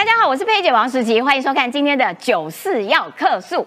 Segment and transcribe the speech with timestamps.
[0.00, 3.66] 大家好，我是佩姐王时琪，欢迎收看今天的九四要客诉。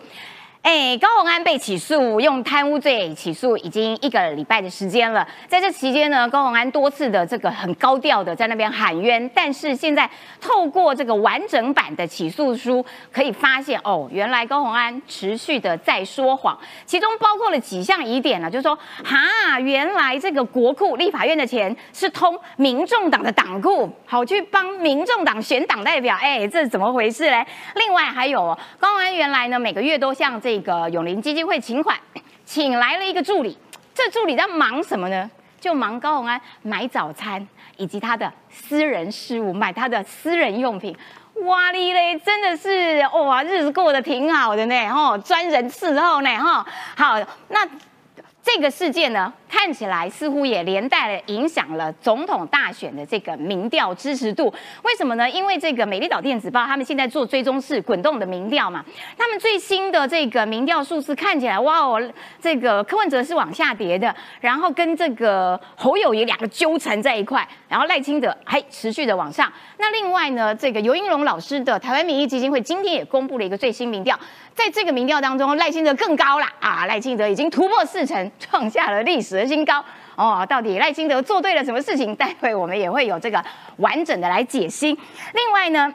[0.63, 5.27] 哎，高鸿安被起诉，用贪污罪起诉已经一个礼拜的时间了。
[5.45, 18.73] 在这期间呢，高鸿安多次的这个很高调的在那边喊冤，但是现在透过这个完整版的起诉书，可以发现哦，原来高鸿安持续的在说谎，其中包括了几项疑点呢，就是说，
[19.03, 27.45] 哈，原来这个国库立法院的钱是通民众党的党库，好去帮民众党选党代表，哎，这是怎么回事嘞？
[27.75, 31.97] 另外还有高鸿安原来呢每个月都向这这个永林基金会请款，
[32.45, 33.57] 请来了一个助理，
[33.91, 35.27] 这助理在忙什么呢？
[35.59, 40.95] 就忙高永安买早餐以及他的私人事务，买他的私人用品。
[41.45, 46.63] 哇哩嘞，真的是哇，日子过得挺好的呢，吼，专人伺候呢，哈。
[46.95, 47.67] 好，那。
[48.45, 54.51] 这个事件呢，看起来似乎也连带了影响了总统大选的这个民调支持度。
[54.81, 55.29] 为什么呢？
[55.29, 58.83] 因为这个美丽岛电子报他们现在做追踪式滚动的民调嘛，
[59.15, 62.01] 他们最新的这个民调数字看起来，哇哦，
[62.41, 69.53] 这个柯文哲是往下跌的，然后跟这个侯友谊两个纠缠在一块，然后赖清德还持续的往上。
[69.77, 74.19] 那另外呢，这个尤英龙老师的台湾民意基金会今天也公布了一个最新民调。
[74.55, 76.85] 在这个民调当中，赖清德更高了啊！
[76.85, 79.83] 赖清德已经突破四成，创下了历史的新高
[80.15, 80.45] 哦。
[80.49, 82.15] 到底赖清德做对了什么事情？
[82.15, 83.43] 待会我们也会有这个
[83.77, 84.97] 完整的来解析。
[85.33, 85.93] 另外呢，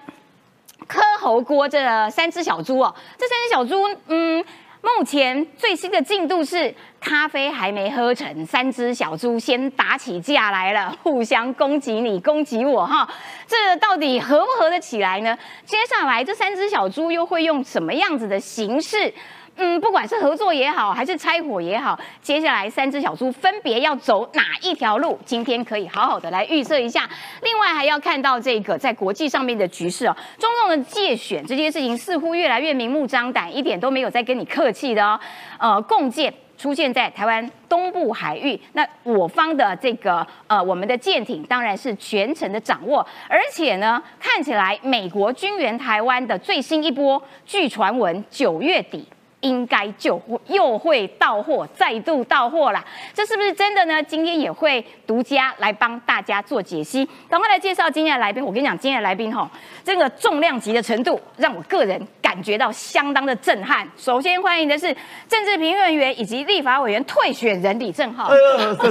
[0.87, 4.45] 柯侯郭这三只小猪哦，这三只小猪，嗯。
[4.81, 13.07] 目前最新的进度是，咖啡还没喝成，三只小猪先打起架来了， 互相攻击你，攻击我，哈，
[13.45, 15.37] 这到底合不合得起来呢？
[15.67, 19.13] 接下来这三只小猪又会用什么样子的形式？
[19.61, 25.19] 嗯，不管是合作也好，还是拆伙也好，接下来三只小猪分别要走哪一条路？
[25.25, 27.09] 今天可以好好的来预测一下。
[27.43, 35.19] 另外还要看到这个在国际上面的局势哦，中共的借选这件事情似乎越来越明目张胆，一点都没有在跟你客气的哦。
[35.59, 49.05] 呃，共建出现在台湾东部海域，那我方的这个呃我们的舰艇当然是全程的掌握，而且呢，看起来美国军援台湾的最新一波，据传闻九月底。
[49.41, 52.85] 应该就又会到货，再度到货了，
[53.15, 54.03] 这是不是真的呢？
[54.03, 57.09] 今天也会独家来帮大家做解析。
[57.29, 58.45] 赶快来介绍今天的来宾。
[58.45, 59.49] 我跟你讲，今天的来宾哈，
[59.85, 63.89] 这个重量级的程度，让我个人感觉到相当的震撼。
[63.97, 64.95] 首先欢迎的是
[65.29, 68.31] 政治评论员以及立法委员退选人李正浩。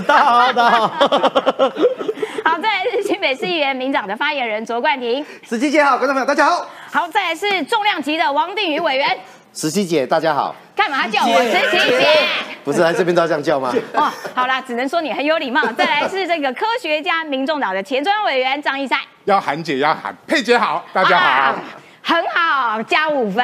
[0.07, 0.88] 大家好，大家好。
[2.46, 5.25] 好，再来是新北市议员民长的发言人卓冠廷。
[5.44, 6.66] 十七姐好，观众朋友大家好。
[6.90, 9.18] 好，再来是重量级的王定宇委员。
[9.57, 10.56] 十七姐，大家好。
[10.75, 12.07] 干嘛叫我十七姐？
[12.63, 13.73] 不是来这边都要这样叫吗？
[13.95, 15.66] 哦，好啦，只能说你很有礼貌。
[15.73, 19.00] 再来是这个科学家、民众党的前中央委员张一山。
[19.25, 21.56] 要喊姐要喊佩姐好，大家好。
[22.03, 23.44] 很好，加五分。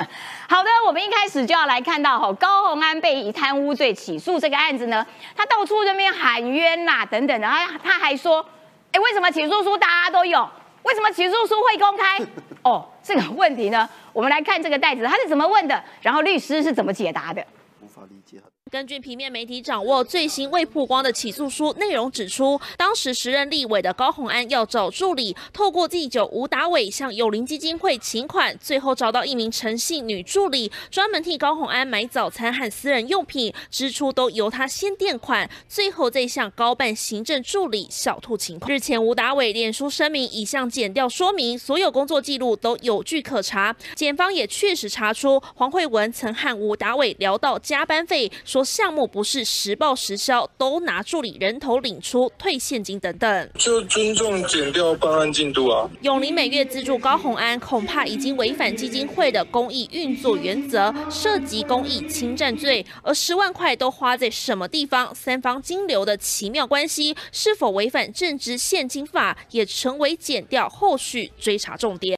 [0.48, 5.04] 好的，我们一开始就要来看到哈，高鸿安被以贪污罪起诉这个案子呢，
[5.36, 8.42] 他到处这边喊冤呐，等等的，他他还说，
[8.90, 10.48] 哎，为什么起诉书大家都有？
[10.84, 12.18] 为什么起诉书会公开？
[12.66, 17.40] 哦，这个问题呢，我们来看这个袋子，他是怎么问的，然后律师是怎么解答的。
[17.80, 18.38] 无法理解。
[18.72, 38.74] 根据平面媒体掌握最新未曝光的起诉书内容指出，当时时任立委的高鸿安要找助理，透过第九吴达伟向友邻基金会请款，最后找到一名诚信女助理，专门替高鸿安买早餐和私人用品，支出都由他先垫款，最后再向高办行政助理小兔请款。
[38.74, 48.28] 日前吴达伟脸书声明已向检调说明，所有工作记录都有据可查，检方也确实查出黄慧文曾和吴达伟聊到加班费。
[48.56, 55.86] 说项目不是实报实销，都拿助理人头领出退现金等等，就尊重减掉办案进度啊。
[56.00, 62.82] 永林每月资助高红安，恐怕已经违反基金会的公益运作原则，涉及公益侵占罪。
[63.02, 65.14] 而十万块都花在什么地方？
[65.14, 72.16] 三方金流的奇妙关系，是否违反正职现金法，也成为减掉后续追查重点。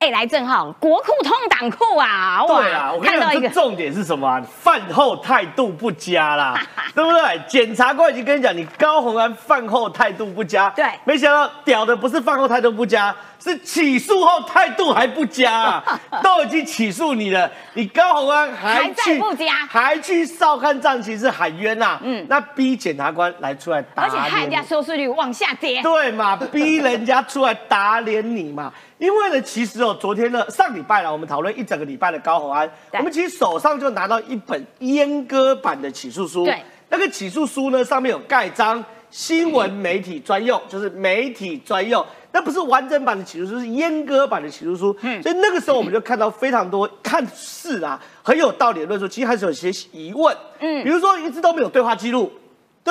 [0.00, 2.44] 哎，来正好，国库通党库啊！
[2.46, 4.40] 对啊，我看到一个重点是什么？
[4.62, 6.56] 饭后态度不佳啦，
[6.94, 7.40] 对不对？
[7.48, 10.70] 检察官已经跟你讲，你高鸿安饭后态度不佳。
[10.70, 13.12] 对，没想到屌的不是饭后态度不佳，
[13.42, 15.82] 是起诉后态度还不佳。
[16.22, 21.98] 都已经起诉你了，你高鸿安还去不佳，还去少看战旗是喊冤呐？
[22.04, 25.82] 嗯，那逼检察官来出来打，而且害人家收视率往下跌。
[25.82, 26.36] 对嘛？
[26.52, 28.72] 逼人家出来打脸你嘛？
[28.98, 36.44] 因为呢，其实哦，昨天呢，上礼拜了，我们讨论一整个礼拜的高宏安，我们其实手上就拿到一本阉割版的起诉书。
[36.44, 42.04] 对，那个起诉书呢，上面有盖章，新闻媒体专用，就是媒体专用。
[42.32, 44.96] 那不是完整版的起诉书，是阉割版的起诉书。
[45.02, 50.36] 嗯所以那个时候我们就看到非常多看似啊很有道理的论述，其实还是有些疑问。
[50.58, 52.30] 嗯比如说一直都没有对话记录。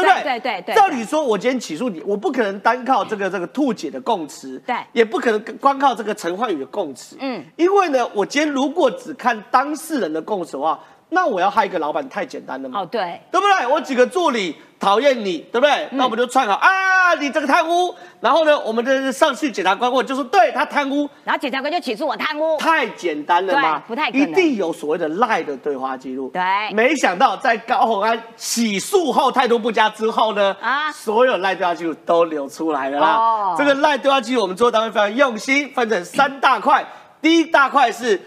[0.01, 0.39] 对不对？
[0.39, 10.79] 对对照理说，我今天起诉你，我不可能单靠这个这个兔姐的供词，对也不可能光靠这个陈焕宇的供词，嗯嗯，因为呢，我今天如果只看当事人的供词的话，
[11.09, 12.81] 那我要害一个老板太简单了嘛。
[12.81, 13.67] 哦，对，对不对？
[13.67, 15.87] 我几个助理讨厌你，对不对？
[15.91, 16.69] 那我们就串好啊，
[17.15, 17.93] 你这个贪污。
[18.19, 23.79] 然后呢，我们的上去检察官问，就说对他贪污，然后检察官就起诉我贪污，太简单了吗？
[23.79, 26.29] 对不太可能一定有所谓的赖的对话记录。
[26.29, 26.41] 对
[26.73, 33.07] 没想到在高虹安起诉后态度不佳之后呢，啊啊，所有赖对话记录都流出来了啦。
[33.15, 36.85] 哦这个赖对话记录，我们做单位非常用心，分成三大块。
[37.21, 38.19] 第一大块是。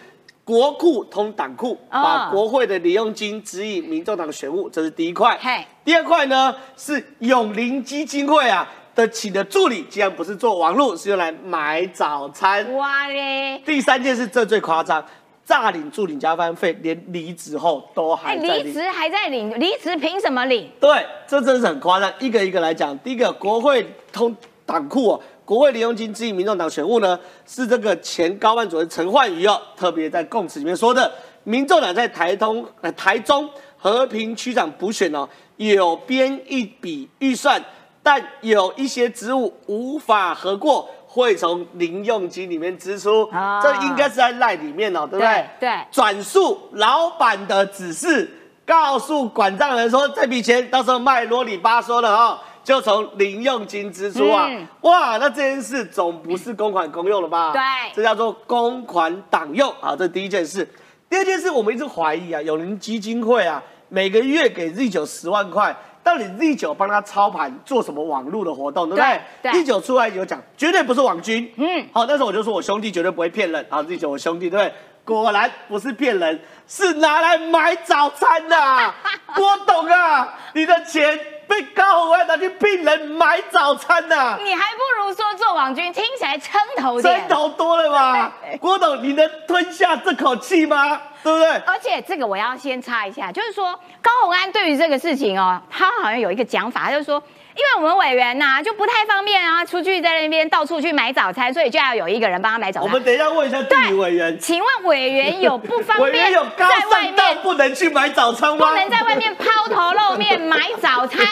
[0.51, 5.39] 国库通党库，哦把国会的利用金指引民众党选务，这是第一块。
[5.85, 12.75] 第二块呢是永林基金会啊的请的助理，竟然不是做网络，是用来买早餐。
[12.75, 15.05] 哇嘞，第三件事，这最夸张，
[15.47, 18.67] 诈领助理加班费，连离职后都哎，还在领。
[18.67, 20.69] 离职还在领，离职凭什么领？
[20.81, 22.13] 对，这真是很夸张。
[22.19, 24.35] 一个一个来讲，第一个，国会通
[24.67, 31.11] 党库哦，国会利用金支引民众党选务呢，是这个前高办主任陈焕宇哦，特别在供词里面说的，
[31.43, 37.61] 民众党在台东、呃台中和平区长补选哦，有编一笔预算，
[38.01, 40.89] 但有一些职务无法核过。
[41.09, 45.27] 会从零用金里面支出，啊这应该是在赖里面哦，对不对？
[45.59, 48.31] 对对转述老板的指示，
[48.65, 54.47] 告诉管账人说这笔钱到时候卖啰里吧嗦了哦，就从零用金支出啊。
[54.49, 57.53] 嗯哇，那这件事总不是公款公用了吧？
[57.53, 57.61] 对
[57.95, 60.69] 这叫做公款党用啊，这第一件事。
[61.09, 65.77] 第二件事，我们一直怀疑啊，永林基金会啊，每个月给 Z 九十万块。
[66.03, 69.21] 到底 Z 九帮他操盘做什么网络的活动，对不对？
[69.43, 71.53] 对对 Z 九出来有讲，绝对不是网军。
[71.57, 74.75] 嗯嗯，好，那时候我就说我兄弟绝对不会骗人啊，Z 九我兄弟对不对？
[75.05, 78.57] 果然不是骗人，是拿来买早餐的、
[79.37, 81.19] 郭董啊，你的钱
[81.51, 87.19] 被高红安拿去病人买早餐呐、你还不如说做网军，听起来撑头点。
[87.19, 88.33] 撑头多了吧？
[88.61, 91.01] 郭董，你能吞下这口气吗？
[91.25, 91.51] 对不对？
[91.67, 97.21] 而且这个我要先插一下，就是说高红安对于这个事情哦，他好像有一个讲法，他就是说，
[97.57, 102.89] 因为我们委员呐、就不太方便啊，出去在那边到处去买早餐，所以就要有一个人帮他买早餐。
[102.89, 108.69] 我们等一下问一下地理委员，请问委员有不方委员便有高在外面不能去买早餐吗？
[108.69, 111.27] 不能在外面抛头露面买早餐？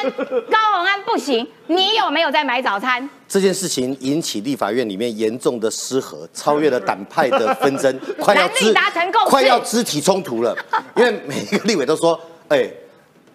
[0.50, 3.09] 高虹安不行，你有没有在买早餐？
[3.29, 10.56] 这件事情引起立法院里面严重的失和，超越了党派的纷争， 快要男女达成共识快要肢体冲突了。
[10.97, 12.19] 因为每一个立委都说
[12.49, 12.67] ：“哎、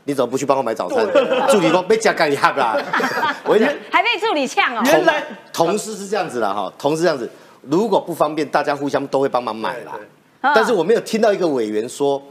[0.06, 1.06] 你怎么不去帮我买早餐？”
[1.50, 2.78] 助理说：“被加干一哈啦。
[3.46, 4.82] ”我跟你讲，还被助理呛哦。
[4.86, 7.30] 原来同事是这样子啦，哈，同事这样子，
[7.62, 9.94] 如果不方便，大家互相都会帮忙买啦。
[9.96, 10.08] 嗯
[10.56, 12.22] 但是我没有听到一个委员说，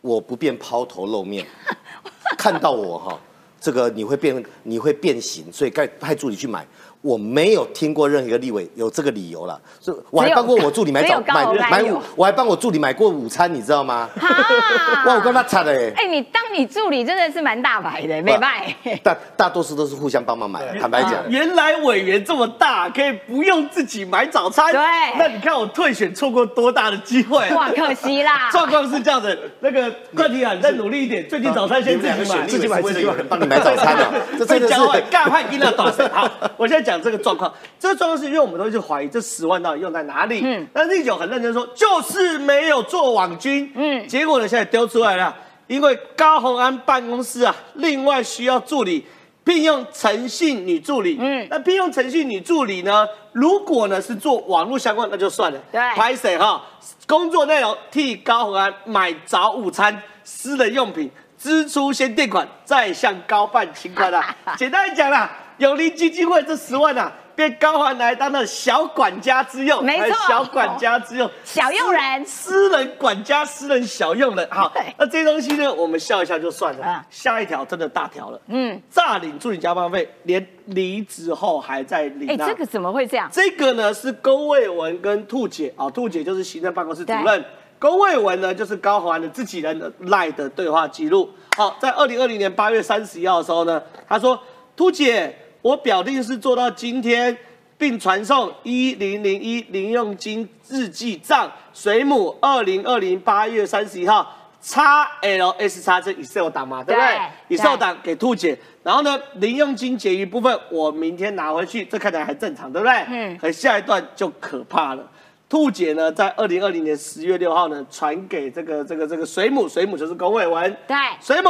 [0.00, 1.44] 我不便抛头露面，
[2.38, 3.18] 看到我哈，
[3.60, 6.64] 这个你会变你会变形，所以该派助理去买。
[7.00, 14.08] 我没有听过任何一个立委有这个理由了，所以我还帮过我助理买早买买午，我还帮我助理买过午餐，你知道吗？
[14.18, 14.28] 哈
[15.06, 15.92] 哇，我跟他惨了哎。
[15.96, 18.74] 哎、你当你助理真的是蛮大牌的，没卖。
[19.02, 21.14] 大大多数都是互相帮忙买，坦白讲。
[21.28, 24.72] 原来委员这么大，可以不用自己买早餐。
[24.72, 24.80] 对
[25.18, 27.48] 那你看我退选错过多大的机会？
[27.54, 28.50] 哇，可惜啦。
[28.52, 34.12] 状况是这样的，那个冠廷啊，你再努力一点，最近早餐先自己买，自己买，自己买，帮你买早餐啊！
[34.38, 36.08] 这真的是，干坏给了早餐。
[36.10, 40.40] 好， 我现在讲这个状况，这个状况是因为我们都一直怀疑这十万到底用在哪里。
[40.42, 43.70] 嗯嗯，但立九很认真说，就是没有做网军。
[43.74, 45.34] 嗯嗯，结果呢，现在丢出来了，
[45.66, 49.06] 因为高虹安办公室啊，另外需要助理。
[49.44, 53.08] 聘用诚信女助理，嗯嗯，那聘用诚信女助理呢？
[53.32, 56.62] 如果呢是做网络相关，那就算了，对拍谁哈？
[57.06, 64.36] 工作内容替高虹安买早午餐、私人用品，支出先垫款，再向高办请款啦。
[64.58, 74.48] 简单来讲啦，永林基金会这十万啊，被高虹安来当了小管家之用，没错小管家之用，小佣人私人管家、私人小佣人。
[74.50, 76.84] 好，那这些东西呢，我们笑一笑就算了。
[76.86, 82.46] 啊下一条真的大条了，嗯，诈领助理加班费，连离职后还在领、哎、啊。
[82.46, 83.28] 这个怎么会这样？
[83.32, 87.44] 这个呢是龚卫文跟兔姐啊，兔姐就是行政办公室主任，
[87.80, 91.28] 龚卫文呢就是高环的自己人的赖的对话记录。
[91.56, 94.40] 好，在二零二零年八月三十一号的时候呢，他说
[94.76, 95.34] ：“兔姐，
[95.68, 97.36] 我表定是做到今天，
[97.76, 107.16] 并传送一零零一零用金日记账水母二零二零八月三十一号。”叉 L S 叉这 Excel 档嘛，对不对
[107.48, 112.92] 对？Excel 档给兔姐，然后呢，零用金结余部分我明天拿回去，这看起来还正常，对不对？
[113.02, 113.38] 嗯嗯。
[113.38, 115.08] 可下一段就可怕了。
[115.48, 121.48] 兔姐呢，在二零二零年十月六号呢，传给这个这个这个水母，水母就是龚伟文，对水母，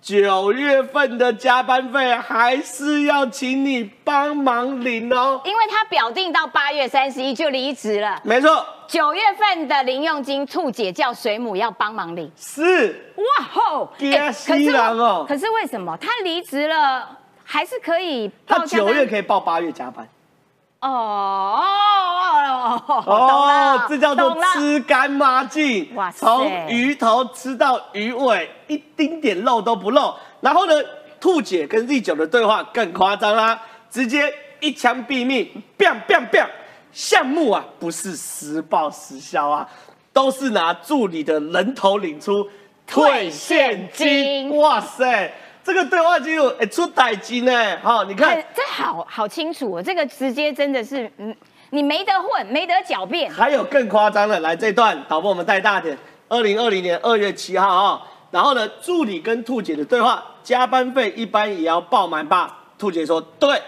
[0.00, 5.40] 九月份的加班费还是要请你帮忙领哦。
[5.44, 12.30] 因为他表定到八月三十一就离职了，没错，九月份的零用金，兔姐叫水母要帮忙领。
[12.36, 13.92] 是哇吼！
[13.98, 20.08] 惊死人哦可是为什么他离职了还是可以他九月可以报八月加班。
[20.80, 21.62] 哦
[22.96, 25.94] 哦这叫做吃干抹净。
[25.94, 30.14] 哇塞从鱼头吃到鱼尾，一丁点肉都不漏。
[30.40, 30.74] 然后呢，
[31.20, 36.48] 兔姐跟 Z 九的对话更夸张啦，直接一枪毙命，biang biang biang。
[36.92, 39.68] 项目啊，不是实报实销啊，
[40.12, 42.48] 都是拿助理的人头领出
[42.86, 43.88] 退现。
[43.92, 45.32] 金哇塞，
[45.68, 51.36] 这个对话记录哎出歹金呢，好，你看很这好好清楚哦，这个直接真的是，嗯，
[51.68, 53.30] 你没得混，没得狡辩。
[53.30, 55.94] 还有更夸张的，来这段导播我们带大点。
[56.30, 62.56] 二零二零年二月七号啊、然后呢，助理跟兔姐的对话，加班费一般也要报满吧？
[62.78, 63.60] 兔姐说对，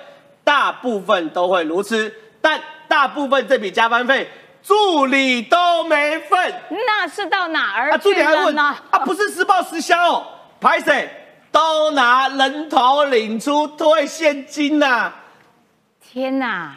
[0.42, 4.26] 大部分都会如此，但大部分这笔加班费
[4.62, 6.54] 助理都没份。
[6.70, 8.76] 那是到哪儿啊，助理还问了呢？
[8.88, 10.26] 啊，不是实报实销哦，
[10.58, 11.19] 拍谁
[11.50, 15.12] 都拿人头领出退现金呐、
[16.00, 16.76] 天哪！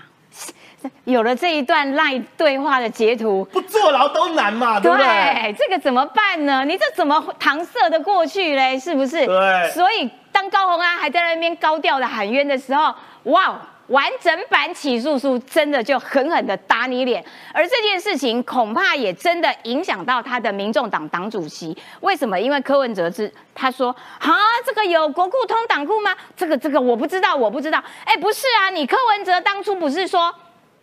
[1.05, 5.05] 有了这一段赖对话的截图，不坐牢都难嘛，对不对？
[5.05, 6.65] 对，这个怎么办呢？
[6.65, 8.77] 你这怎么搪塞的过去嘞？
[8.77, 9.25] 是不是？
[9.25, 17.23] 对所以当高红安还在那边高调的喊冤的时候，哇，完整版起诉书真的就狠狠的打你脸。
[17.53, 21.77] 而这件事情恐怕也真的影响到他的民众党党主席。
[22.01, 22.39] 为什么？
[22.39, 24.31] 因为柯文哲是他说啊，
[24.65, 26.15] 这个有国库通党库吗？
[26.35, 27.83] 这个这个我不知道，我不知道。
[28.05, 30.33] 哎，不是啊，你柯文哲当初不是说？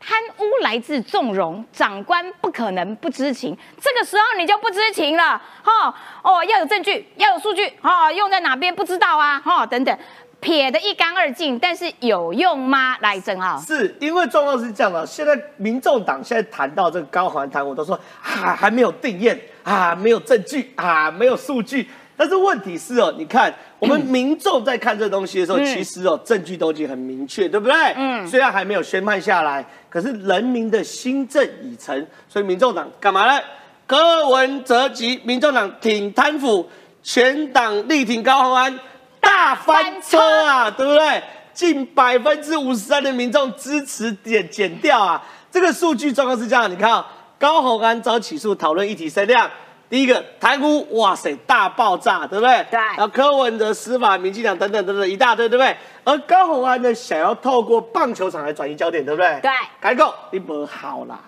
[0.02, 3.54] 贪污来自纵容，长官不可能不知情。
[3.78, 9.98] 这个时候你就不知情了，哈哦，要有证据，要有数据，哈，用在哪边不知道啊，哈等等，
[10.40, 11.58] 撇得一干二净。
[11.58, 12.96] 但是有用吗？
[13.00, 21.88] 来，郑浩，是因为状况是这样的，现在民众党现在谈到这个高环谈，我都说啊还没有定验啊，没有证据啊，没有数据。
[22.16, 27.74] 但是问题是哦，你看我们民众在看这东西的时候，嗯其实哦证据都已经很明确，对不对？
[27.96, 33.42] 嗯嗯，虽然还没有宣判下来，可是人民的心政已成，所以民众党干嘛呢？
[33.86, 36.68] 柯文哲及民众党挺贪腐，
[37.02, 38.78] 全党力挺高虹安，
[39.20, 41.22] 大翻车啊，对不对？
[41.52, 45.22] 近百分之五十三的民众支持减减掉啊！
[45.50, 47.06] 这个数据状况是这样，你看、啊，
[47.38, 49.50] 高虹安遭起诉讨论议题声量，
[49.90, 52.64] 第一个贪污，哇塞，大爆炸，对不对？
[52.70, 55.76] 对然后柯文哲、司法、民进党等等等等一大堆，对不对？
[56.04, 59.38] 而高虹安呢，想要透过棒球场来转移焦点，对不对？
[59.42, 59.50] 对
[59.80, 61.18] 改够你不好啦。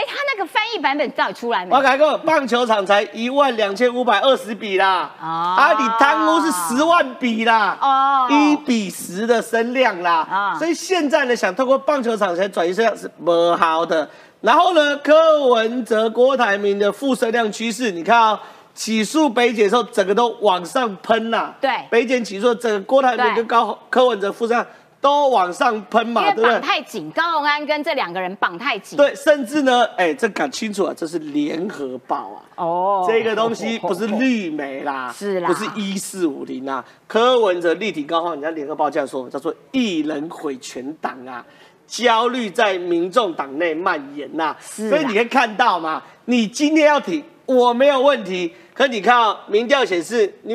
[0.00, 1.76] 哎，他那个翻译版本到底出来没？
[1.76, 1.82] 我？
[1.82, 5.26] 改够棒球场才一万两千五百二十笔啦，哦。
[5.26, 8.26] 啊，你贪污是十万笔啦，哦。
[8.30, 14.08] 一比十的声量啦，啊所以现在呢，想透过棒球场才转移声量是不好的。
[14.40, 18.40] 然后呢，柯文哲、郭台铭的负声量趋势，你看啊、
[18.74, 21.54] 起诉北检的时候，整个都往上喷啦。
[21.60, 21.70] 对。
[21.90, 24.66] 北检起诉，整个郭台铭跟高柯文哲负声量
[25.00, 26.60] 都往上喷嘛，对不对绑？
[26.60, 28.96] 太紧，高虹安跟这两个人绑太紧。
[28.96, 32.38] 对，甚至呢，哎，这搞清楚啊，这是联合报啊。
[32.56, 36.84] 哦这个东西不是绿媒啦， 是啦不是一四五零啊。
[37.06, 41.42] 柯文哲力挺高晃，人家联合报这样说，叫做一人毁全党啊，
[41.86, 50.54] 焦虑在民众党内蔓延呐、是所以你可以看到嘛，你今天要挺我没有问题，可你看啊，民调显示，你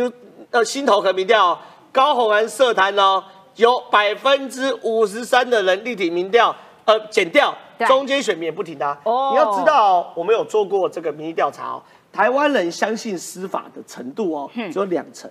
[0.52, 1.60] 呃新投和民调、哦、
[1.92, 3.22] 高虹安社坛哦，
[3.56, 7.56] 有百分之五十三的人立挺民调，呃减掉
[7.88, 8.98] 中间选民也不挺他。
[9.04, 9.30] 哦。
[9.32, 15.30] 你要知道、哦，我们有做过这个民意调查哦，台湾人相信司法的程度哦，只有两成，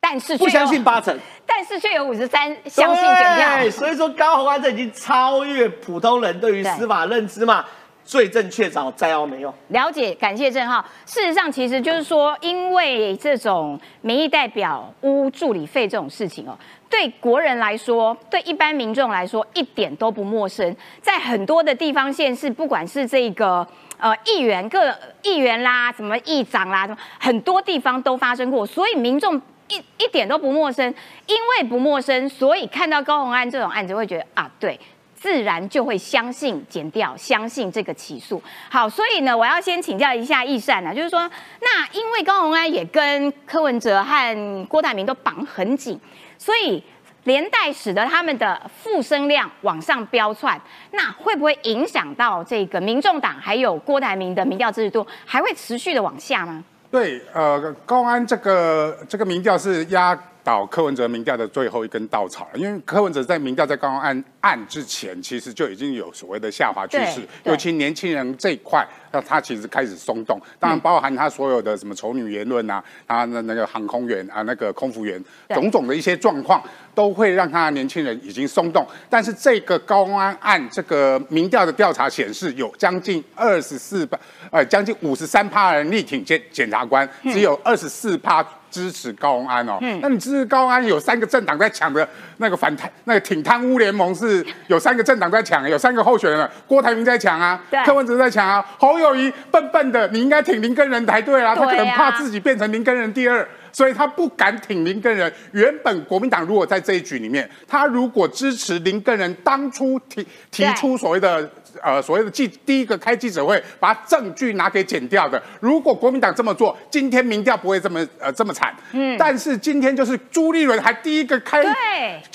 [0.00, 3.56] 但是不相信八成，但是却有五十三相信减掉。
[3.58, 7.64] 对所以说高虹安这已经超越普通人对于司法认知嘛，
[8.06, 9.52] 罪证确凿，再要没用。
[9.68, 10.82] 了解，感谢郑浩。
[11.04, 16.56] 事实上，其实就是说，因为这种民意代表污助理费这种事情哦，
[16.88, 20.74] 对国人来说，对一般民众来说，一点都不陌生。
[21.02, 23.66] 在很多的地方县市，不管是这个
[23.98, 29.42] 呃议员、各议员啦，什么议长啦，什么很多地方都发生过，所以民众。
[29.68, 30.86] 一一点都不陌生，
[31.26, 34.78] 因为不陌生，所以看到高虹安这种案子，会觉得啊，对，
[35.26, 38.40] 自然就会相信减掉，相信这个起诉。
[38.70, 41.28] 好，所以呢，我要先请教一下易善啊，就是说，
[41.60, 45.98] 那因为高鸿安也跟柯文哲和郭台铭都绑很紧，
[46.38, 46.80] 所以
[47.24, 50.60] 连带使得他们的负声量往上飙窜，
[50.92, 56.62] 那会不会影响到这个民众党还有郭台铭的民调支持度，还会持续的往下吗？
[56.90, 76.62] 对，呃，高安这个这个民调是压倒柯文哲民调的最后一根稻草了，因为柯文哲在民调在高安案之前，其实就已经有所谓的下滑趋势，尤其年轻人这一块，那他其实开始松动，当然包含他所有的什么丑女言论啊，啊那那个航空员啊，那个空服员，种种的一些状况，
[76.94, 78.86] 都会让他年轻人已经松动。
[79.10, 84.16] 但是这个高安案这个民调的调查显示，有将近二十四趴，
[84.50, 88.46] 呃，将近五十三趴人力挺检检察官，只有二十四趴。
[88.68, 92.06] 支持高安哦，那你支持高安有三个政党在抢的
[92.38, 103.48] 那个反贪那个挺贪污联盟是有三个政党在抢，有三个候选人，郭台铭在抢啊，柯文哲在抢啊，侯友谊笨笨的，你应该挺林根人才对啊，他可能怕自己变成林根人第二。
[103.72, 105.30] 所以他不敢挺林根人。
[105.52, 111.46] 原本国民党如果在这一局里面，他如果支持林根人当初提提出所谓的
[111.82, 118.74] 呃所谓的记第一个开记者会，把证据拿给剪掉的，如果国民党这么做，今天民调不会这么呃这么惨。
[118.92, 121.64] 嗯，但是今天就是朱立伦还第一个开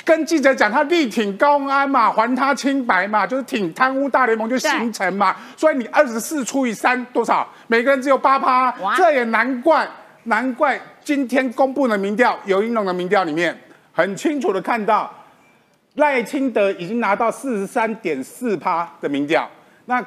[0.04, 5.36] 跟记者讲，他力挺高安嘛，还他清白嘛，就是挺贪污大联盟就形成嘛。
[5.56, 7.48] 所以你二十四除以三多少？
[7.68, 9.88] 每个人只有八趴哇，这也难怪，
[10.24, 13.58] 难怪今天公布的民调，尤英龙的民调里面
[13.94, 15.12] 很清楚的看到，
[15.96, 19.50] 赖清德已经拿到四十三点四趴的民调，
[19.86, 20.04] 那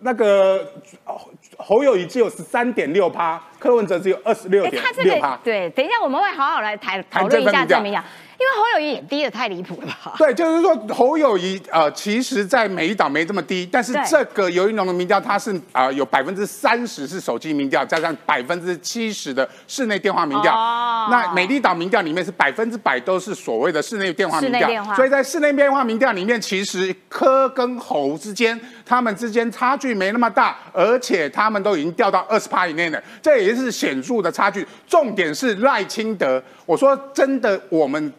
[0.00, 0.72] 那个
[1.04, 5.40] 侯侯友谊只有十三点六趴，柯文哲只有二十六哎，点六趴个。
[5.44, 8.06] 对，等一下我们会好好来谈讨论一下这民调，因
[8.46, 10.14] 为侯友谊也低的太离谱了吧？
[10.16, 20.54] 对，就是说侯友谊呃，其实，在每一岛没这么低，但是对这个尤一龙的民调，它是啊、呃有百分之三十是手机民调，加上百分之七十的室内电话民调。
[20.54, 34.66] 哦那美丽岛民调里面是百分之百都是所谓的室内电话民调所以在室内电话民调里面，其实柯跟侯之间，他们之间差距没那么大，而且他们都已经掉到二十趴以内了，这也是显著的差距。
[34.86, 38.12] 重点是赖清德，我说真的，我们。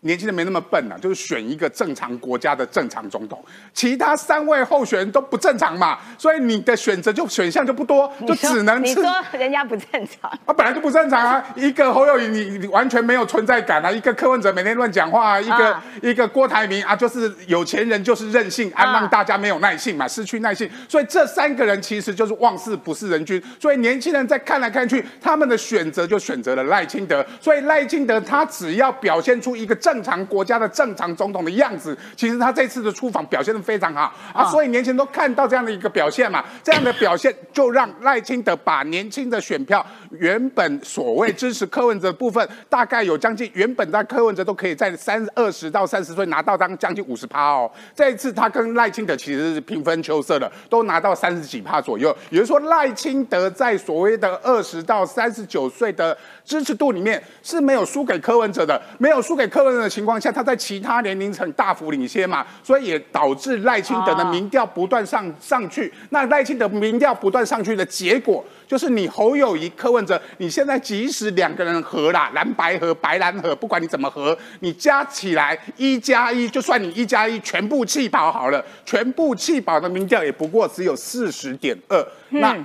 [0.00, 3.42] 年轻人没那么笨呐、就是选一个正常国家的正常总统，
[3.74, 11.44] 其他三位候选人都不正常嘛，所以你的选择就选项就不多，就只能吃你说人家不正常，啊，本来就不正常啊！
[11.54, 13.90] 一个侯友谊，你你完全没有存在感啊！
[13.90, 20.68] 一个柯文哲每天乱讲话、啊，一个、啊一个郭台铭啊，就是有钱人就是任性啊，啊让大家没有耐性嘛，失去耐性。
[20.88, 23.42] 所以这三个人其实就是忘事不是人君。
[23.60, 27.24] 所以年轻人在看来看去，他们的选择就选择了赖清德。
[27.38, 34.02] 所以赖清德他只要表现出一个正常国家的正常总统的样子，其实他这次的出访表现的非常好。
[34.32, 34.44] 啊，啊。
[34.44, 65.92] 所以年轻人都看到这样的一个表现嘛， 这样的表现就让赖清德把年轻的选票原本所谓支持柯文哲的部分，大概有将近原本在柯文哲都可以在三二十到三十岁拿到当将近五十趴哦，这一次他跟赖清德其实是平分秋色的，都拿到三十几趴左右，也就是说赖清德在所谓的二十到三十九岁的支持度里面是没有输给柯文哲的，没有输给柯文哲的情况下，他在其他年龄层大幅领先嘛，所以也导致赖清德的民调不断上上去。
[66.10, 82.56] 那赖清德民调不断上去的结果，就是你侯友谊、柯文哲，你现在即使两个人合啦，蓝白合、白蓝合，不管你怎么合，你加起来一加一，就算你一加一全部弃保好了，全部弃保的民调也不过只有四十点二，那。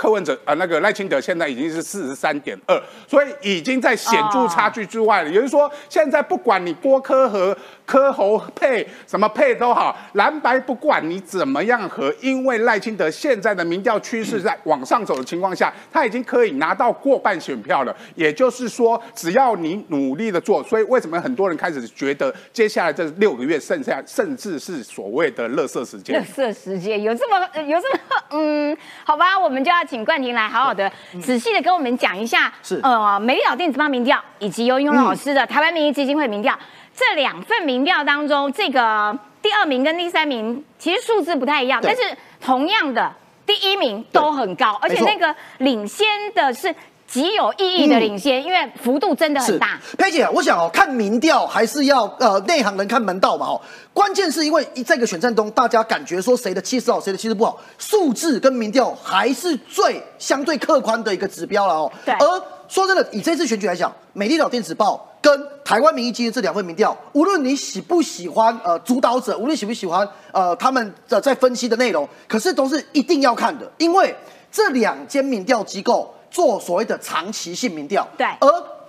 [0.00, 5.28] 柯文哲啊、呃，那个赖清德现在已经是四十三点二，所以已经在显著差距之外了。
[5.28, 17.94] 也就是说，现在不管你郭柯和柯侯配什么配都好，蓝白不管你怎么样和，因为赖清德现在的民调趋势在往上走的情况下，他已经可以拿到过半选票了。
[18.14, 26.24] 也就是说，只要你努力的做，所以为什么很多人开始觉得接下来这六个月剩下甚至是所谓的垃圾时间乐？
[26.24, 30.88] 色时间有这么有这么嗯，好吧，我们就要请冠廷来好好的
[31.20, 32.78] 仔细的跟我们讲一下，是。
[32.84, 36.56] 呃，美丽岛电子报民调以及尤英龙老师的台湾民意基金会民调
[36.94, 42.02] 这两份民调当中，这个第二名跟第三名其实数字不太一样，但是
[42.40, 43.12] 同样的
[43.44, 46.72] 第一名都很高，而且那个领先的是
[47.10, 49.80] 极有意义的领先，因为幅度真的很大。
[49.98, 53.60] 佩姐，我想哦，看民调还是要呃内行人看门道嘛哦。
[53.92, 61.92] 关键是因为这个选战中，大家感觉说谁的气势好，谁的气势不好，数字跟民调还是最相对客观的一个指标了哦。
[62.04, 74.14] 对而说真的，以这次选举来讲，美丽岛电子报跟台湾民意基金这两份民调，无论你喜不喜欢呃主导者，无论喜不喜欢呃他们的在分析的内容，可是都是一定要看的，因为
[74.52, 78.26] 这两间民调机构做所谓的长期性民调，对。
[78.40, 78.48] 而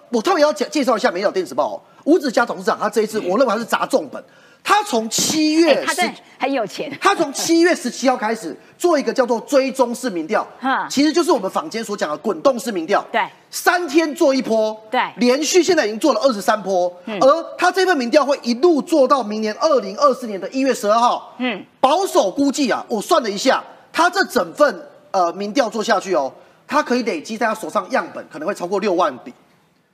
[0.10, 4.23] 我特别要介介绍一下《美岛电子报》哦，吴子嘉董事长他这一次我认为他是砸重本，
[4.63, 6.91] 他从七月他真很有钱。
[7.01, 10.45] 他从七月十七号开始做一个叫做追踪式民调。
[10.60, 13.06] 哈，其实就是我们坊间所讲的滚动式民调。
[13.12, 13.21] 对。
[13.49, 14.99] 三天做一波，对。
[14.99, 21.36] 嗯连续现在已经做了二十三波，而他这份民调会一路做到明年二零二四年的一月十二号。
[21.38, 26.32] 嗯，保守估计啊，我算了一下，他这整份呃民调做下去哦，
[26.71, 29.34] 他可以累积在他手上样本可能会超过六万笔。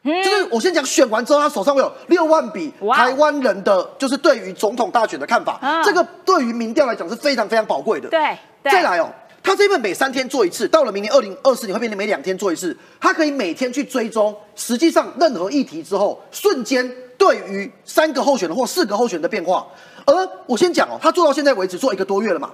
[0.04, 5.58] 就是我先讲选完之后，他手上会有六万笔台湾人的，就是对于总统大选的看法。
[5.60, 8.08] 啊这个对于民调来讲是非常非常宝贵的。
[8.10, 9.10] 对对再来哦，
[9.42, 12.78] 他这份每三天做一次，到了明年二零二四年会变成每两天做一次。
[13.02, 19.66] 他可以每天去追踪，实际上任何议题之后，瞬间对于三个候选人或四个候选人的变化。
[20.06, 22.52] 而我先讲哦，他做到现在为止做一个多月了嘛。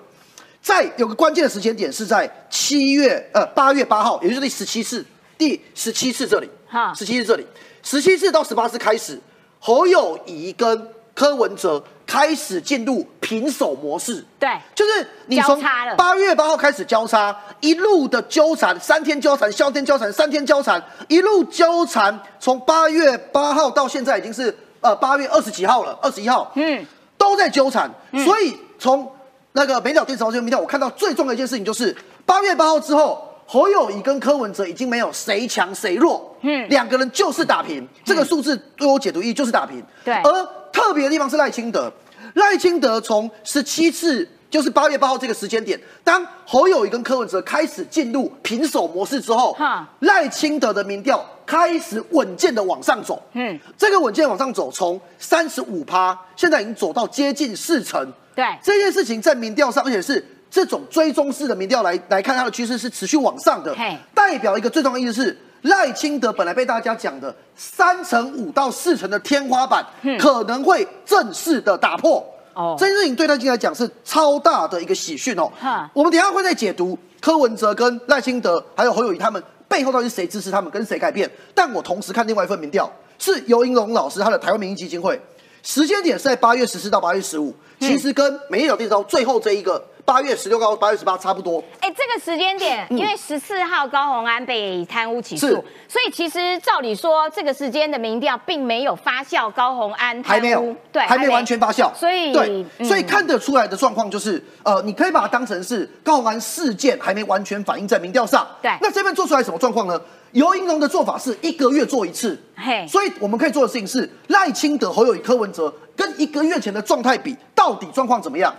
[0.64, 5.06] 在有个关键的时间点是在七月呃八月八号，也就是第十七次
[5.38, 7.46] 第十七次这里哈，十七次这里，
[7.84, 9.20] 十七次到十八次开始，
[9.60, 14.26] 侯友谊跟柯文哲开始进入平手模式。
[14.40, 14.50] 对。
[14.74, 15.62] 就是你从
[15.98, 26.86] 八月八号开始交叉，一路的纠缠，三天交缠，三天交缠，三天交缠，一路纠缠，从八月八号到现在已经是呃八月二十几号了，二十一号，嗯，
[27.18, 27.94] 都在纠缠。
[28.24, 29.12] 所以从
[29.54, 33.30] 那个北岛电视台这个民调，我看到最重要的一件事情就是八月八号之后。
[33.46, 36.66] 侯友谊跟柯文哲已经没有谁强谁弱，嗯。
[36.66, 40.14] 嗯，两个人就是打平，这个数字对我解读意义就是打平，对。
[40.24, 41.92] 而特别的地方是赖清德，
[42.36, 53.22] 赖清德从十七次，就是八月八号这个时间点，当侯友谊跟柯文哲开始进入平手模式之后哈，赖清德的民调开始稳健的往上走。
[53.34, 58.12] 嗯嗯，这个稳健往上走，从三十五趴，现在已经走到接近四成。
[58.36, 63.76] 对这件事情在民调上，而且是这种追踪式的民调来来看，它的趋势是持续往上的，
[64.14, 65.38] 代表一个最重要的意思是。
[65.64, 69.82] 赖清德本来被大家讲的三成五到四成的天花板，
[70.20, 72.22] 可能会正式的打破。
[72.54, 75.90] 哦这件事情对赖清德来讲是超大的一个喜讯哦哈。
[75.94, 79.42] 我们等一下会再解读柯文哲跟赖清德还有侯友谊他们
[79.74, 81.28] 背后到底是谁支持他们，跟谁改变。
[81.56, 85.20] 但我同时看另外一份民调，是尤英龙老师他的台湾民意基金会，
[85.64, 91.64] 时间点是在八月十四到八月十五，其实跟美丽岛电招最后这一个八月十六到八月十八差不多。
[91.80, 95.48] 哎，这个时间点，因为十四号高虹安被贪污起诉，
[95.88, 102.86] 所以其实照理说，这个时间的民调并没有发酵高虹安还没有，对，还没完全发酵，所以对，嗯。
[102.86, 108.46] 所以看得出来的状况就是，呃，你可以把它当成是高虹安事件还没完全反映在民调上。
[108.62, 108.70] 对。
[108.82, 109.98] 那这份做出来什么状况呢？
[110.34, 118.54] 尤英龙的做法是一个月做一次，嘿所以我们可以做的事情是赖清德、侯友谊、柯文哲跟一个月前的状态比，到底状况怎么样？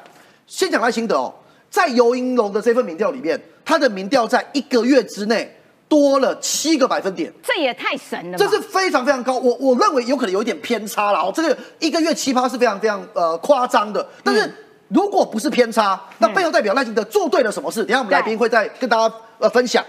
[0.47, 1.35] 先讲赖清德哦，
[1.69, 5.53] 在尤英龙的这份民调里面，他的民调在一个月之内
[5.89, 7.33] 多了七个百分点。
[7.43, 11.33] 这也太神了吧，这是非常非常高，我我认为有可能有一点偏差了哦。
[11.35, 14.49] 这个一个月奇葩是非常非常呃夸张的，但是
[14.89, 17.81] 如果不是偏差，那背后代表赖清德做对了什么事？
[17.85, 19.85] 等下我们来宾会再跟大家呃分享。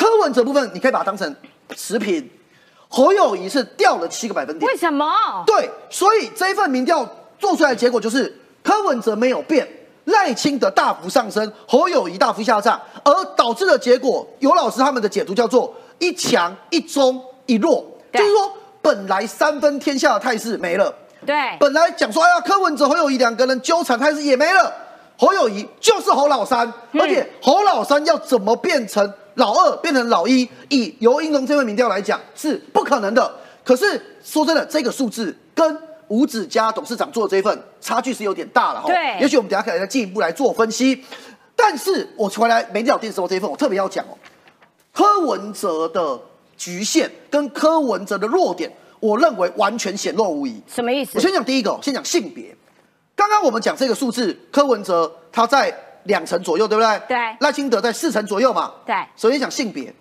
[0.00, 1.36] 柯文哲部分，你可以把它当成
[1.76, 2.26] 持平，
[2.88, 4.66] 侯友谊是掉了七个百分点。
[4.66, 5.04] 为，什么？
[5.46, 7.06] 对，所以这一份民调
[7.38, 9.68] 做出来的结果就是柯文哲没有变，
[10.06, 20.90] 赖清德大幅上升，侯友谊大幅下降，而导致的结果，尤老师他们的解读叫做一强一中一弱，就是说本来三分天下的态势没了，
[21.26, 24.72] 对，本来讲说哎呀柯文哲侯友谊两个人纠缠态势也没了，
[25.20, 33.30] 侯友谊就是侯老三，嗯而且侯老三要怎么变成老二变成老一，以尤英龙这份民调来讲是不可能的。
[33.62, 35.78] 可是说真的，这个数字跟
[36.08, 38.86] 吴子嘉董事长做的这一份差距是有点大了哈。
[38.86, 41.04] 对也许我们等下可以再进一步来做分析。
[41.54, 44.16] 但是我回来美鸟电视这一份，我特别要讲哦，
[44.94, 46.18] 柯文哲的
[46.56, 50.62] 局限跟柯文哲的弱点，我认为完全显露无遗。
[50.66, 51.20] 什么意思我？
[51.20, 52.56] 先讲第一个，先讲性别。
[53.20, 55.70] 刚刚我们讲这个数字，柯文哲他在
[56.04, 56.98] 两成左右，对不对？
[57.06, 57.18] 对。
[57.40, 58.72] 赖清德在四成左右嘛。
[58.86, 58.96] 对。
[59.14, 59.92] 首先讲性别，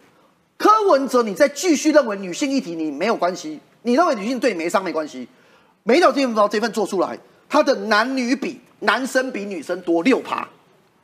[0.58, 5.28] 柯文哲你再继续认为女性议题你没有关系，你认为女性对你没伤没关系，
[5.84, 10.48] 美岛电报这份做出来，他的男女比，男生比女生多六趴，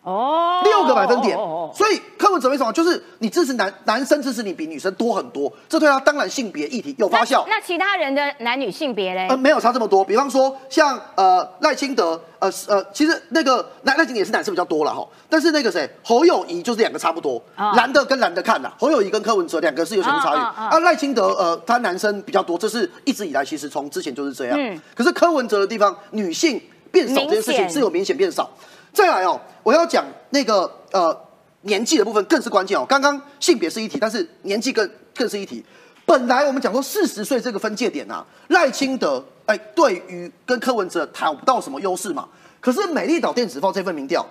[0.06, 1.76] 哦，六个个百分点哦哦哦哦。
[1.76, 7.44] 所以柯文哲为什么就是你支持男男生支持你比女生多很多，这对他当然性别议题有发酵。
[7.48, 9.36] 那其他人的男女性别嘞呃，？
[9.36, 10.06] 没有差这么多。
[10.06, 15.06] 比方说，像呃赖清德，呃呃，其实那个赖赖清德也是男生比较多了哈。
[15.28, 17.42] 但是那个谁侯友谊就是两个差不多，
[17.76, 20.38] 男的跟男的看呐，侯友谊跟柯文哲两个是有什么差异？
[20.38, 24.56] 啊，赖清德呃他男生比较多，这是一直以来其实从之前就是这样。
[24.60, 28.48] 嗯可是柯文哲的地方女性变少这件事情是有明显变少。
[28.96, 31.16] 再来哦，我要讲那个呃
[31.64, 32.86] 年纪的部分更是关键哦。
[32.88, 35.64] 刚刚性别是一题，但是年纪更更是一题。
[36.06, 42.26] 本来我们讲说四十岁这个分界点啊，赖清德哎对于跟柯文哲谈不到什么优势嘛。
[42.62, 44.26] 可是美丽岛电子报这份民调，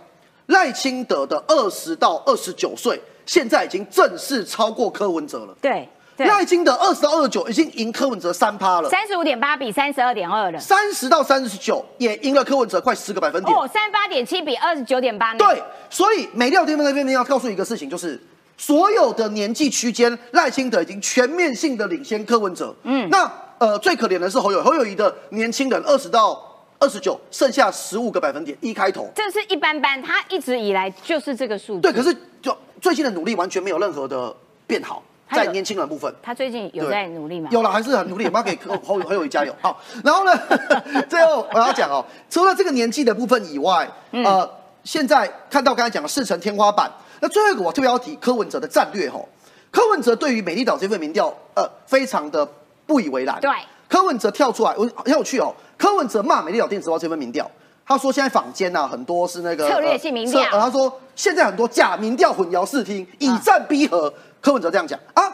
[0.46, 5.54] 赖清德的二十到二十九岁，现在已经正式超过柯文哲了。
[5.60, 10.58] 对对，赖清德二十到二十九已经赢柯文哲三趴了，三十五点八比三十二点二了。
[10.60, 13.56] 三十到三十九也赢了柯文哲快十个百分点。
[13.56, 15.34] 哦，三八点七比二十九点八。
[15.34, 18.20] 对，所以美料店那边要告诉一个事情，就是
[18.56, 22.74] 所有的年纪区间，赖清德已经全面性的领先柯文哲。
[22.84, 26.40] 嗯，那呃最可怜的是侯友，侯友谊的年轻人二十到
[26.78, 29.10] 二十九，剩下十五个百分点，一开头。
[29.16, 31.80] 这是一般般，他一直以来就是这个数字。
[31.80, 34.34] 对，可是就最近的努力完全没有任何的
[34.66, 36.12] 变好，在年轻人部分。
[36.22, 37.48] 他最近有在努力吗？
[37.52, 39.54] 有了，还是很努力，我们要给侯侯侯友谊加油。
[39.62, 40.32] 好，然后呢，
[41.08, 44.50] 最后我要讲哦，除了这个年纪的部分以外，嗯呃，
[44.84, 49.28] 现在看到刚才讲的四成天花板，那最后一个我特别要提柯文哲的战略吼，
[49.70, 52.46] 柯文哲对于美丽岛这份民调，呃，非常的
[52.86, 53.38] 不以为然。
[53.40, 53.50] 对，
[53.88, 57.50] 柯文哲跳出来，我很有趣哦，柯文哲骂美丽岛电子报这份民调。
[57.86, 64.10] 他说：“现在坊间呐、很多是那个策略性民调他说现在很多假民调混淆视听，以战逼和。
[64.44, 65.24] 柯文哲这样讲啊，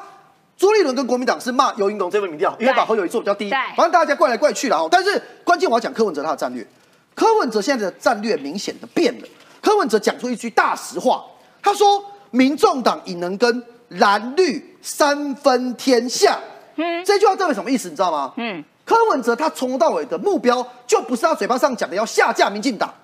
[0.57, 4.89] 朱立伦跟国民党是骂游盈龙这份民调，因为把侯友谊做比较低，反正大家怪来怪去了哦。
[4.89, 6.65] 但是关键我要讲柯文哲他的战略，
[7.17, 9.27] 柯文哲现在的战略明显的变了。
[9.61, 11.25] 柯文哲讲出一句大实话，
[11.61, 16.39] 他说民众党已能跟蓝绿三分天下。
[16.77, 17.89] 嗯，这句话代表什么意思？
[17.89, 18.33] 你知道吗？
[18.37, 22.95] 嗯，柯文哲他从头到尾的目标就不是他嘴巴上讲的要下架民进党，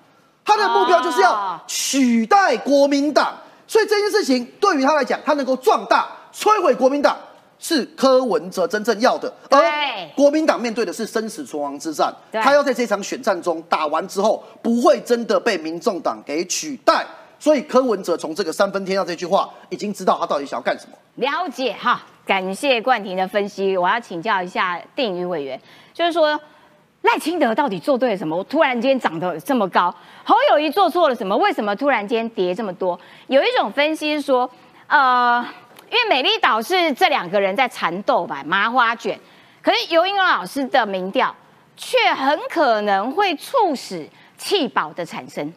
[0.45, 3.35] 他的目标就是要哦取代国民党。
[3.67, 7.17] 所以这件事情对于他来讲，他能够壮大、摧毁国民党，
[7.59, 9.31] 是柯文哲真正要的。
[9.49, 17.05] 而对国民党面对的是生死存亡之战，他要在这场选战中打完之后，不会真的被民众党给取代。
[17.39, 20.97] 所以柯文哲从这个三分天下这句话，已经知道他到底想要干什么。
[21.15, 23.77] 了解哈，感谢冠廷的分析。
[23.77, 25.61] 我要请教一下定宇委员，
[25.93, 26.39] 就是说
[27.03, 28.35] 赖清德到底做对了什么？
[28.35, 31.37] 我突然间涨得这么高，侯友谊做错了什么？
[31.37, 32.99] 为什么突然间跌这么多？
[33.27, 34.49] 有一种分析是说，
[34.87, 35.45] 呃，
[35.89, 39.17] 因为美丽岛是这两个人在缠斗吧，麻花卷，
[39.61, 41.33] 可是尤英老师的民调
[41.77, 45.53] 却很可能会促使弃保的产生。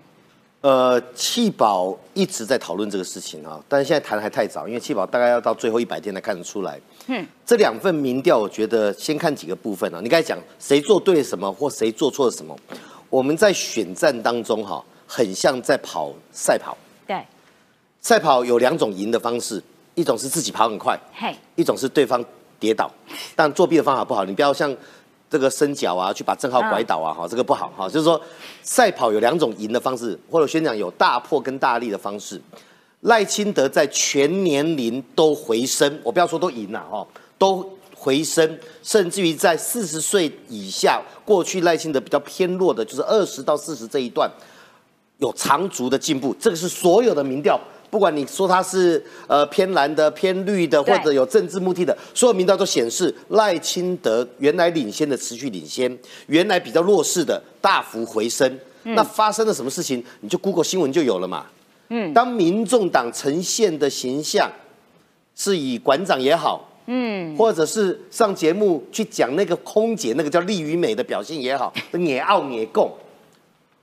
[0.63, 6.79] 呃，弃保一直在讨论这个事情啊，但是现在谈还太早，因为弃保大概要到最后一百天才看得出来。
[7.07, 10.01] 嗯，这两份民调，我觉得先看几个部分啊。
[10.03, 12.55] 你刚才讲谁做对了什么，或谁做错了什么，
[13.09, 16.77] 我们在选战当中哈、很像在跑赛跑。
[17.07, 17.25] 对，
[18.03, 19.63] 赛跑有两种赢的方式，
[19.95, 22.23] 一种是自己跑很快，嘿，一种是对方
[22.59, 22.91] 跌倒。
[23.35, 24.77] 但作弊的方法不好，你不要像
[25.31, 27.89] 这个伸脚啊，去把正浩拐倒啊，哈、这个不好哈。
[27.89, 28.21] 就是说，
[28.63, 32.41] 赛跑有两种赢的方式，或者宣讲有大破跟大力的方式。
[33.03, 37.07] 赖清德在全年龄都回升，我不要说都赢了哈，
[37.39, 44.31] 都回升，甚至于在四十岁以下，过去赖清德比较偏弱的，就是二十到四十这一段，
[45.19, 46.35] 有长足的进步。
[46.39, 47.59] 这个是所有的民调，
[47.91, 58.59] 不管你说它是呃偏蓝的、偏绿的，或者有政治目的的，所有民调都显示赖清德原来领先的持续领先，原来比较弱势的大幅回升。
[58.83, 60.03] 那发生了什么事情？
[60.21, 61.45] 你就 Google 新闻就有了嘛。
[61.89, 64.51] 嗯，当民众党呈现的形象
[65.35, 72.91] 是以馆长也好，嗯，或者是上节目去讲那个空姐那个叫利于美的表现也好，也傲也共，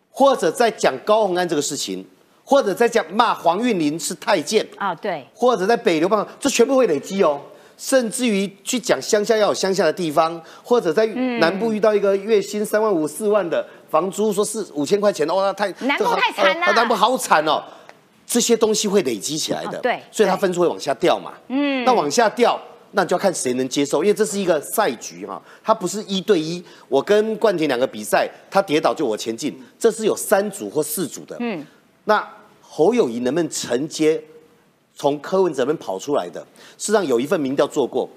[0.09, 2.03] 或者在讲高鸿安这个事情，
[2.49, 7.41] 或者在讲骂黄韵玲是太监，啊、对，或者在北流帮，这全部会累积哦。
[7.77, 11.05] 甚至于去讲乡下要有乡下的地方，或者在
[11.41, 17.61] 南部遇到一个月薪三万五、四万的房租，说是五千块钱，哦，那太南部太惨了哦南部好惨哦。
[18.25, 21.33] 这些东西会累积起来的，哦对所以它分数会往下掉嘛。
[21.49, 22.59] 嗯，那往下掉，
[22.93, 26.63] 那就要看谁能接受，因为这是一个赛局哈，它不是一对一。
[26.87, 31.37] 我跟冠廷两个比赛，他跌倒就我前进，这是有三组或四组的。
[31.39, 31.63] 嗯，
[32.05, 32.27] 那
[32.77, 34.23] 侯友谊能不能承接
[34.93, 36.39] 从柯文哲那边跑出来的？
[36.77, 38.07] 事实上有一份民调做过，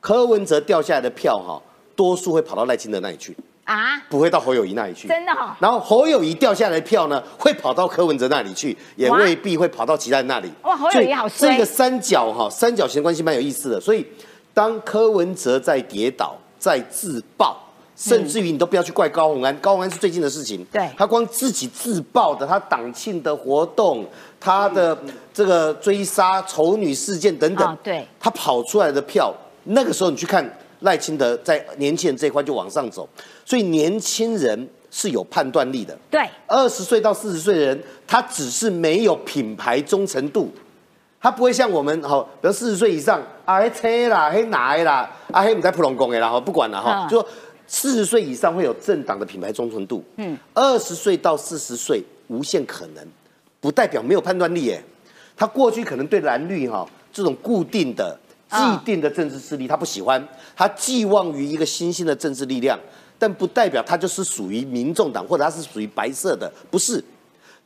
[0.00, 1.60] 柯文哲掉下来的票哈，
[1.96, 3.36] 多数会跑到赖清德那里去。
[3.64, 5.08] 啊，不会到侯友谊那里去。
[5.08, 10.48] 真的哦然后侯友谊掉下来的票呢，会跑到柯文哲那里去，也未必会跑到其他人那里。
[10.62, 13.80] 哇侯友谊好这个三角哈，三角形关系蛮有意思的。
[13.80, 14.06] 所以
[14.54, 17.60] 当柯文哲在跌倒、在自爆，
[17.96, 20.64] 甚至于你都不要去怪高虹安，高虹安是最近的事情。
[20.70, 20.88] 对。
[20.96, 24.04] 他光自己自爆的，他党庆的活动，
[24.38, 24.96] 他的
[25.32, 28.06] 这个追杀丑女事件等等，哦对。
[28.20, 30.46] 他跑出来的票，那个时候你去看
[30.80, 33.08] 赖清德在年轻人这一块就往上走，
[33.44, 35.96] 所以年轻人是有判断力的。
[36.10, 40.52] 对，二十岁到四十岁的人，他只是没有品牌忠诚度，
[41.18, 47.08] 他不会像我们哈，比如四十岁以上啊，黑车啦，黑哪啦，啊黑唔在普龙宫的啦，哈，不管了哈，嗯。
[47.08, 47.28] 就说
[47.66, 53.04] 四十岁以上会有政党的品牌忠诚度，嗯，二十岁到四十岁无限可能，
[53.60, 54.82] 不代表没有判断力耶。
[55.36, 62.78] 他过去可能对蓝绿哈这种固定的、既嗯定的政治势力他不喜欢，他寄望于一个新兴的政治力量，
[63.18, 67.02] 但不代表他就是属于民众党或者他是属于白色的，不是。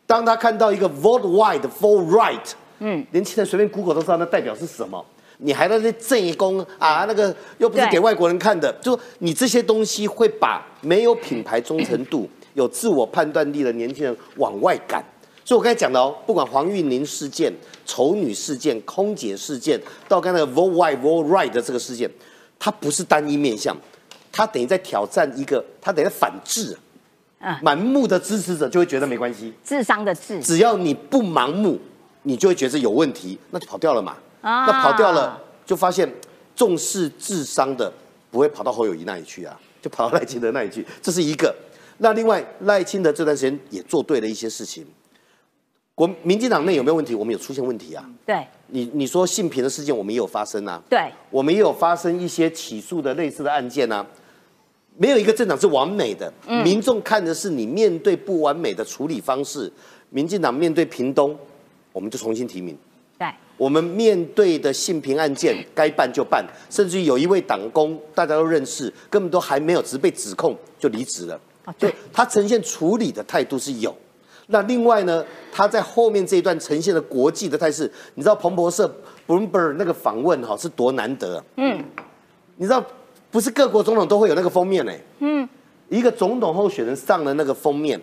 [0.06, 5.04] 当他看到一个 vote white for right，嗯，年轻人随便 Google 都知道那代表是什么。
[5.42, 15.04] 你还在那正宫啊，那个又不是对给外国人看的，就你这些东西会把没有品牌忠诚度、有自我判断力的年轻人往外赶。
[15.44, 17.52] 所以我刚才讲的哦，不管黄玉玲事件、
[17.84, 22.08] 丑女事件、空姐事件，到刚才的 vote white vote right 的这个事件，
[22.58, 23.76] 它不是单一面向，
[24.30, 26.76] 它等于在挑战一个，它等于在反制。
[27.42, 31.80] 嗯盲目的支持者就会觉得没关系，智商的智，只要你不盲目，
[32.24, 34.14] 你就会觉得有问题，那就跑掉了嘛。
[34.40, 36.10] 啊那跑掉了，就发现
[36.54, 37.92] 重视智商的
[38.30, 41.54] 不会跑到侯友谊那里去啊，就跑到赖清德那里去，这是一个。
[41.98, 44.86] 那另外，赖清德这段时间也做对了一些事情。
[45.94, 47.14] 国民进党内有没有问题？
[47.14, 48.02] 我们有出现问题啊。
[48.24, 50.80] 对你你说性平的事件，我们也有发生啊。
[50.88, 54.06] 对，我们也有发生一些起诉的类似的案件啊。
[54.96, 56.32] 没有一个政党是完美的，
[56.64, 59.70] 民众看的是你面对不完美的处理方式。
[60.08, 61.38] 民进党面对屏东，
[61.92, 62.76] 我们就重新提名。
[63.60, 71.38] 对，我们面对的性平案件，该办就办，甚至于有一位党工大家都认识，根本都还没有，只是被指控就离职了。
[71.66, 71.94] 啊对。
[72.12, 73.94] 他呈现处理的态度是有。
[74.46, 78.92] 那另外呢，他在后面这一段呈现的国际的态势，你知道彭博社
[79.28, 81.84] Bloomberg 那个访问哈是多难得、啊，嗯，
[82.56, 82.84] 你知道
[83.30, 85.48] 不是各国总统都会有那个封面呢、嗯，
[85.88, 88.00] 一个总统候选人上了那个封面，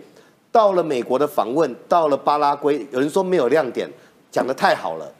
[0.50, 3.89] 到了美国的访问，到了巴拉圭，有人说没有亮点，
[4.32, 5.12] 讲的太好了，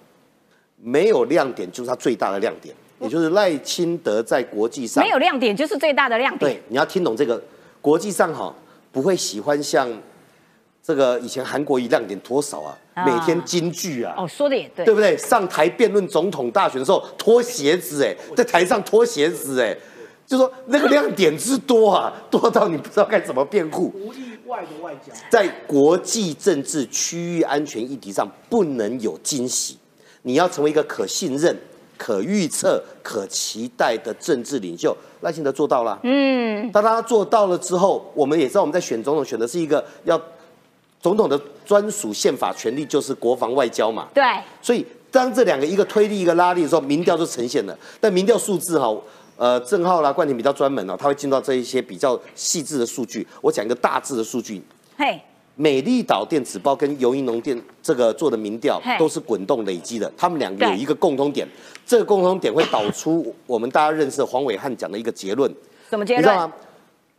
[0.82, 7.42] 没有亮点就是他最大的亮点，也就是赖清德在国际上没有亮点就是最大的亮点对，，你要听懂这个，
[7.82, 8.54] 国际上哈
[8.92, 9.90] 不会喜欢像
[10.84, 14.14] 这个以前韩国一亮点多少啊，啊每天金句啊。
[14.18, 15.18] 哦，说的也对，对不对？
[15.18, 19.76] 上台辩论总统大选的时候脱鞋子，哎，在台上脱鞋子，哎，
[20.26, 23.92] 就说那个亮点之多啊， 多到你不知道该怎么辩护。
[23.96, 25.12] 无意外的外交。
[25.30, 29.78] 在国际政治、区域安全议题上，不能有惊喜。
[30.24, 31.56] 你要成为一个可信任、
[31.98, 36.00] 可预测、可期待的政治领袖，赖清德做到了。
[36.04, 40.22] 嗯，当他做到了之后，我们也知道我们在选总统选的是一个要
[41.00, 44.08] 总统的专属宪法权利，就是国防外交嘛。
[44.14, 44.24] 对，
[44.62, 47.78] 所以当这两个一个推力一个拉力的时候，民调就呈现了。
[48.02, 48.96] 但民调数字哈，
[49.38, 53.26] 呃，郑浩啦、冠廷比较专门哦，他会进到这一些比较细致的数据。
[53.42, 54.62] 我讲一个大致的数据，
[54.98, 55.22] 嘿，
[55.60, 61.48] 美丽岛电子报跟游盈农电这个做的民调都是滚动累积的，他们两个有一个共通点，
[61.84, 65.52] 这个共通点会导出我们大家认识的黄伟汉讲的一个结论，
[65.90, 66.22] 怎么结论？
[66.22, 66.54] 你知道吗？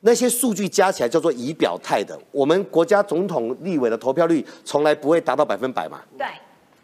[0.02, 6.24] 那些数据加起来叫做仪表态的，我们国家总统、立委的投票率从来不会达到百分百嘛，对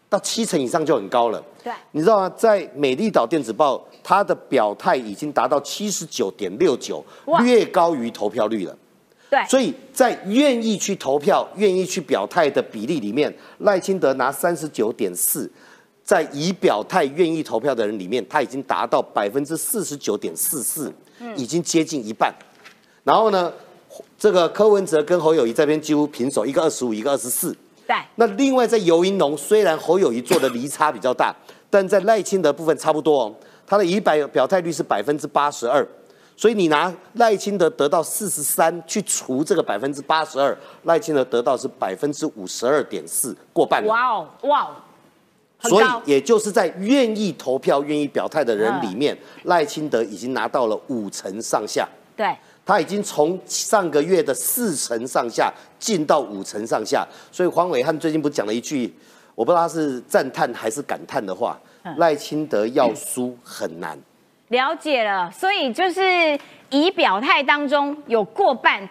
[0.09, 1.41] 到七成以上就很高了。
[1.63, 2.29] 对，你知道吗？
[2.35, 7.01] 在美丽岛电子报，它的表态已经达到七十九点六九，
[7.39, 8.77] 略高于投票率了。
[9.35, 15.51] 对，所以在愿意去投票、愿意去表态的比例里面，赖清德拿三十九点四，
[16.05, 20.89] 在已表态、愿意投票的人里面，他已经达到百分之四十九点四四，
[21.35, 22.33] 已经接近一半。
[23.03, 23.51] 然后呢，
[24.17, 27.53] 这个柯文哲跟侯友谊这边几乎平手，一个二十五，一个二十四。
[27.85, 31.35] 对那另外在尤盈农，虽然侯友谊做的离差比较大，
[31.69, 33.35] 但在赖清德部分差不多哦。
[33.67, 35.85] 他的已表表态率是百分之八十二，
[36.37, 43.87] 所以你拿赖清德得到四十三去除这个百分之八十二，赖清德得到是百分之五十二点四，过半了。
[43.89, 44.75] 哇哦哇哦，
[45.69, 51.87] 所以，也就是在愿意投票、愿意表态的人里嗯面，赖清德已经拿到了五成上下。
[52.15, 58.93] 对他已经从上个月的四成上下进到五成上下，所以黄伟汉最近不是讲了一句，
[59.35, 63.97] 我不知道他是赞叹还是感叹的话：嗯赖清德要输很难。
[64.49, 66.37] 了解了，所以就是
[66.69, 68.87] 以表态当中有过半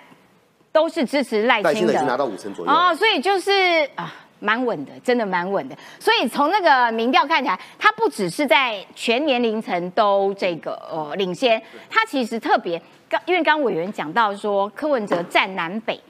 [0.72, 2.72] 都是支持赖清德，赖清德已经拿到五成左右。
[2.72, 5.76] 哦，所以就是啊，蛮稳的，真的蛮稳的。
[6.00, 16.00] 所以从那个民调看起来，他不只是在全年龄层都这个呃领先，他其实特别刚，因为刚委员讲到说柯文哲占南北，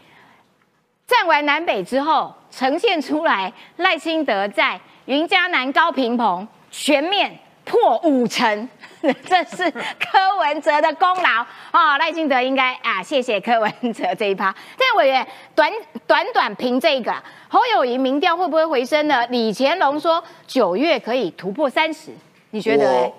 [1.07, 8.69] 占完南北之后，呈现出来赖清德在云嘉南高平澎全面破五成。
[9.27, 11.43] 这是柯文哲的功劳
[11.73, 14.55] 哦，赖清德应该啊，谢谢柯文哲这一趴。
[14.79, 15.71] 但委员短
[16.07, 17.13] 短短凭这个，
[17.49, 19.27] 侯友谊民调会不会回升呢？
[19.27, 22.13] 李乾隆说九月可以突破三十，
[22.53, 23.03] 你觉得？
[23.03, 23.15] 我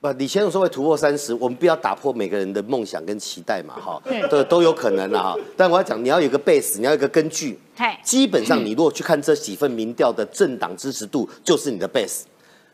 [0.00, 5.36] 不，李乾隆说会突破三十，我们不要打破每个人的梦想跟期待嘛，哈，都都有可能啊。
[5.56, 7.56] 但我要讲，你要有个 base，你要有个根据。
[7.76, 12.24] 嘿，基本上，你如果去看这几份民调的政党支持度，就是你的 base。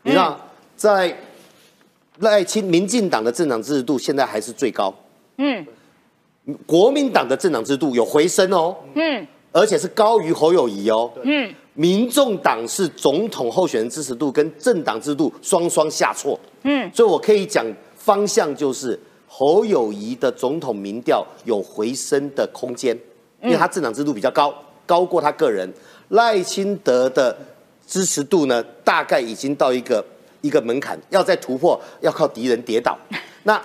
[0.01, 0.39] 你知道，
[0.83, 1.17] 在
[2.19, 4.93] 赖清民进党的政党支持度现在还是最高，
[5.37, 5.65] 嗯。
[6.67, 9.25] 国民党的政党支持度有回升哦，嗯。
[9.53, 11.09] 而且是高于侯友谊哦。
[11.23, 17.65] 嗯，民众党是总统候选人支持度跟政党支持度双双下挫，嗯，所以我可以讲
[17.95, 22.93] 方向就是侯友谊的总统民调有回升的空间，
[23.41, 24.53] 因为他政党支持度比较高，
[24.85, 25.71] 高过他个人。
[26.09, 27.33] 赖清德的
[27.87, 30.03] 支持度呢，大概已经到一个
[30.43, 32.97] 一个门槛，要再突破，要靠敌人跌倒。
[33.43, 33.59] 那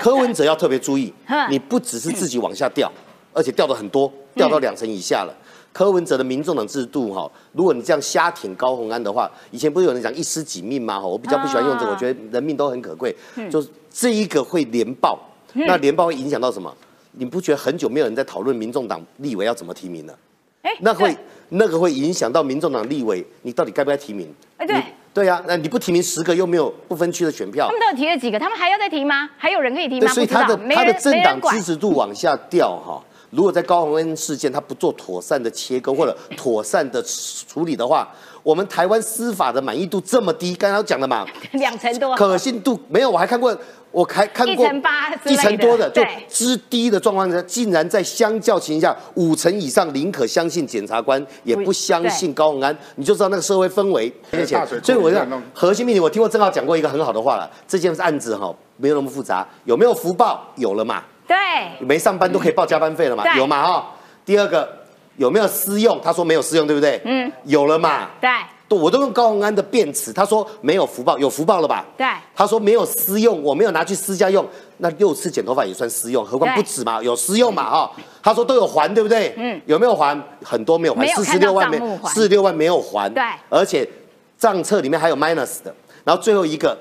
[0.00, 1.12] 柯文哲要特别注意，
[1.48, 2.90] 你不只是自己往下掉，
[3.32, 5.34] 而且掉的很多，掉到两成以下了。
[5.72, 10.98] 柯文哲的民众党制度哈，如果你这样瞎挺高虹安的话，以前不是有人讲一尸几命吗？
[10.98, 13.14] 哈，我比较不喜欢用这个，啊我觉得人命都很可贵，
[13.50, 15.18] 就是这一个会连爆，
[15.52, 16.74] 那连爆会影响到什么？
[17.12, 20.18] 你不觉得很久没有人在讨论民众党立委要怎么提名了？
[20.64, 21.16] 哎，那会
[21.50, 24.34] 那个会影响到民众党立委，你到底该不该提名？
[24.56, 29.30] 哎对对呀、那你不提名十个又没有不分区的选票他，们都有提了几个，他们还要再提吗？
[29.36, 30.12] 还有人可以提，吗？
[30.12, 33.00] 所以他的他的政党支持度往下掉哈。
[33.34, 38.08] 如果在高鸿安事件他不做妥善的切割 或者妥善的处理的话，
[38.42, 43.56] 我们台湾司法的满意度这么低，刚才讲了嘛， 两成多，可信度没有，我还看过，
[43.90, 54.12] 我还看过一成八一成多的，就之低的状况下，竟然在相较情况下五成以上，宁可相信检察官，也不相信高鸿安，你就知道那个社会氛围。
[54.30, 55.42] 而且，所以我讲库里弄。
[55.52, 60.46] 核心命题，我听过郑浩讲过一个很好的话了，这件案子哈没有那么复杂，有没有福报？
[60.56, 61.36] 有了嘛，对，
[61.80, 63.90] 没上班都可以报加班费了嘛，有嘛哈。
[64.24, 64.68] 第二个
[65.16, 66.00] 有没有私用？
[66.02, 67.00] 他说没有私用，对不对？
[67.04, 68.10] 嗯，有了嘛。
[68.20, 68.30] 对，
[68.68, 71.84] 对，我都用高鸿安的辩词，他说没有福报，有福报了吧？
[71.96, 74.46] 对他说没有私用，我没有拿去私家用，
[74.78, 77.90] 那六次剪头发也算私用，何况不止嘛，有私用嘛哈。
[78.22, 79.34] 他说都有还，对不对？
[79.36, 80.18] 嗯有没有还？
[80.42, 83.12] 很多没有还四十六万没四十六万没有还。
[83.12, 83.88] 对而且
[84.36, 86.76] 账册里面还有 minus 的，然后最后一个。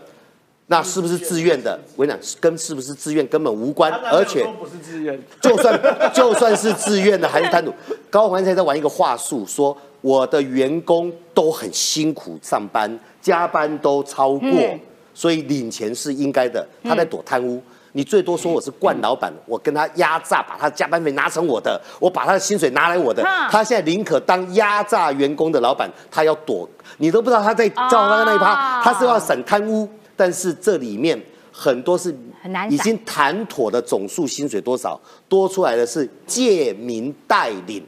[0.67, 1.77] 那是不是自愿的？
[1.95, 5.79] 我跟你讲，跟是不是自愿根本无关，而且不是自愿，就算
[6.13, 7.71] 就算是自愿的，还是贪渎。
[8.09, 14.79] 高鸿安现在在玩一个话术，说我的员工都很辛苦上班，加班都超过，嗯
[15.13, 16.65] 所以领钱是应该的。
[16.83, 17.61] 他在躲贪污。
[17.95, 23.21] 你最多说我是惯老板，我跟他压榨，把他加班费拿成我的，我把他的薪水拿来我的。
[23.21, 26.67] 嗯他现在宁可当压榨员工的老板，他要躲。
[26.97, 31.19] 你都不知道他在照他那一趴，哦他是要审贪污，但是这里面
[31.51, 34.99] 很多是很难已经谈妥的总数薪水多少，
[35.29, 37.83] 多出来的是借名代领，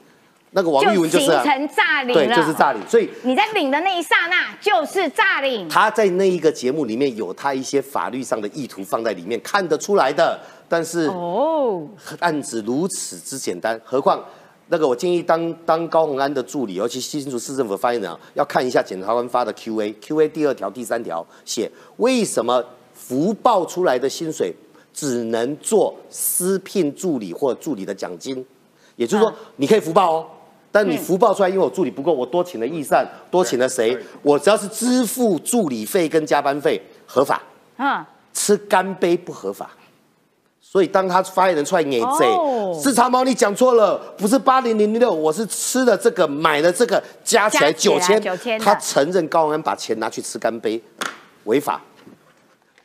[0.52, 10.40] 那个王玉文就是、成诈领对，就是诈领，所以你在领的那一刹那就是诈领，他在那一个节目里面有他一些法律上的意图放在里面，看得出来的。
[10.68, 11.88] 但是哦，
[12.20, 14.24] 案子如此之简单，何况
[14.68, 22.64] 那个我建议当当高鸿安的助理，尤其新竹市政府发言人啊，要看一下检察官发的 Q&A，Q&A 第二条、第三条写为什么
[22.94, 24.54] 福报出来的薪水
[24.92, 28.44] 只能做私聘助理或助理的奖金，
[28.96, 30.26] 也就是说啊你可以福报哦。
[30.72, 33.98] 但你福报出来，因为我助理不够，我多请了义善，多请了谁？
[34.22, 37.42] 我只要是支付助理费跟加班费合法，
[37.78, 39.70] 嗯，吃干杯不合法。
[40.76, 48.22] 所以当他发言人出来给贼哦，是长毛你讲错了，不是八零零零六，我是吃了这个买了这个，加起来九千
[48.60, 50.84] 他承认高安把钱拿去吃干杯，
[51.46, 51.80] 违法。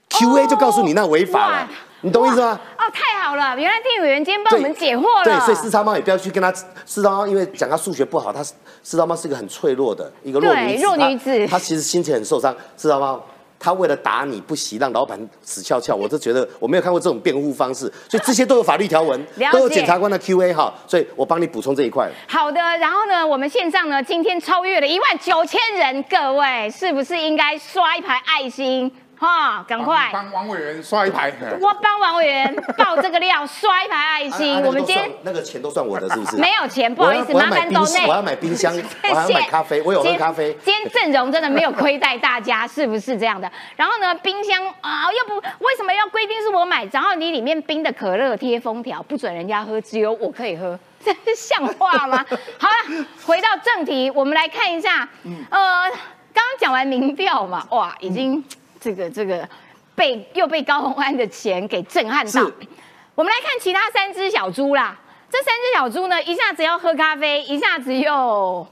[0.09, 1.69] Q&A 就告诉你那违法了，
[2.03, 2.61] 你懂意思吗？
[2.79, 6.55] 哦，太好了，原来听委员今天帮我们解惑了，对，所以四超猫也不要去跟他
[6.87, 8.41] 四超猫，因为讲他数学不好，他
[8.85, 12.55] 四超猫是一个很脆弱的一个弱女子，弱女子她她其实心情很受伤。
[12.77, 13.21] 四超猫，
[13.61, 22.11] 她为了打你不惜让老板死翘翘，我就觉得我没有看过这种辩护方式，所以这些都有法律条文， 都有检察官的 Q&A 哈，所以我帮你补充这一块。
[22.27, 28.91] 好的，然后呢，我们线上呢今天超越了一万九千人，各位是不是应该刷一排爱心？
[29.21, 31.31] 哈，赶快帮王委员刷一排。
[31.61, 34.55] 我帮王委员爆这个料，刷一排爱心。
[34.57, 36.39] 啊我们今天那个钱都算我的，是不是？
[36.39, 38.07] 没有钱，不好意思，麻烦都内。
[38.09, 40.57] 我要买冰箱，我要买咖啡，我有喝咖啡。
[40.65, 43.53] 今天阵容真的没有亏待大家，是不是这样的？
[43.77, 46.89] 然后呢，冰箱啊，又不为什么要规定是我买？
[46.91, 52.25] 然后你里面冰的可乐贴封条，不准人家喝，只有我可以喝，这是像话吗？
[52.59, 55.07] 好了，回到正题，我们来看一下，
[55.51, 55.91] 呃，
[56.33, 58.43] 刚刚讲完民调嘛，哇，已经
[58.81, 59.47] 这个这个
[59.95, 62.51] 被又被高虹安的钱给震撼到。
[63.15, 64.99] 我们来看其他三只小猪啦，
[65.31, 68.67] 这三只小猪呢，一下子要喝咖啡，一下子又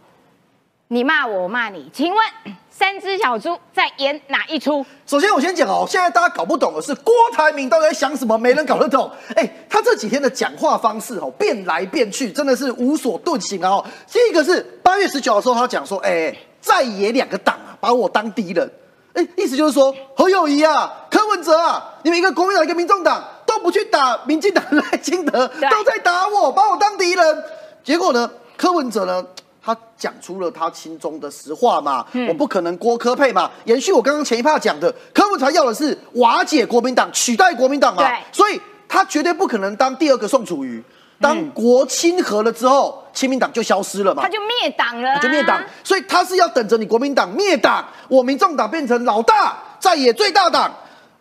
[0.89, 1.91] 你骂我，我骂你。
[1.93, 2.27] 请问
[2.71, 4.87] 三只小猪在演哪一出？
[5.05, 9.11] 首先，我先讲哦，现在大家搞不懂的是郭台铭到底在想什么，没人搞得懂。
[9.35, 13.69] 哎，他这几天的讲话方式哦，变来变去，真的是无所遁形啊！
[13.69, 18.71] 哦，第一个是八月十九的时候，他讲说，哎，在野两个党啊，把我当敌人。
[19.19, 27.45] 哎，意思就是说，何友谊啊、柯文哲啊，你们一个国民党，一个民众党，都不去打民进党赖清德，都在打我，把我当敌人。
[27.83, 29.27] 结果呢，柯文哲呢，
[29.61, 33.51] 他讲出了他心中的实话嘛，我不可能郭科配嘛。
[33.65, 40.81] 延续我刚刚前一趴讲的，柯文哲要的是瓦解国民党，取代国民党嘛对，所以他绝对不可能当第二个宋楚瑜。
[41.21, 45.61] 当国亲和了之后，亲民党就消失了嘛他，就灭党了、啊，就灭党。
[45.83, 50.73] 所以他是要等着你国民党灭党，我民众党变成老大，在野最大党。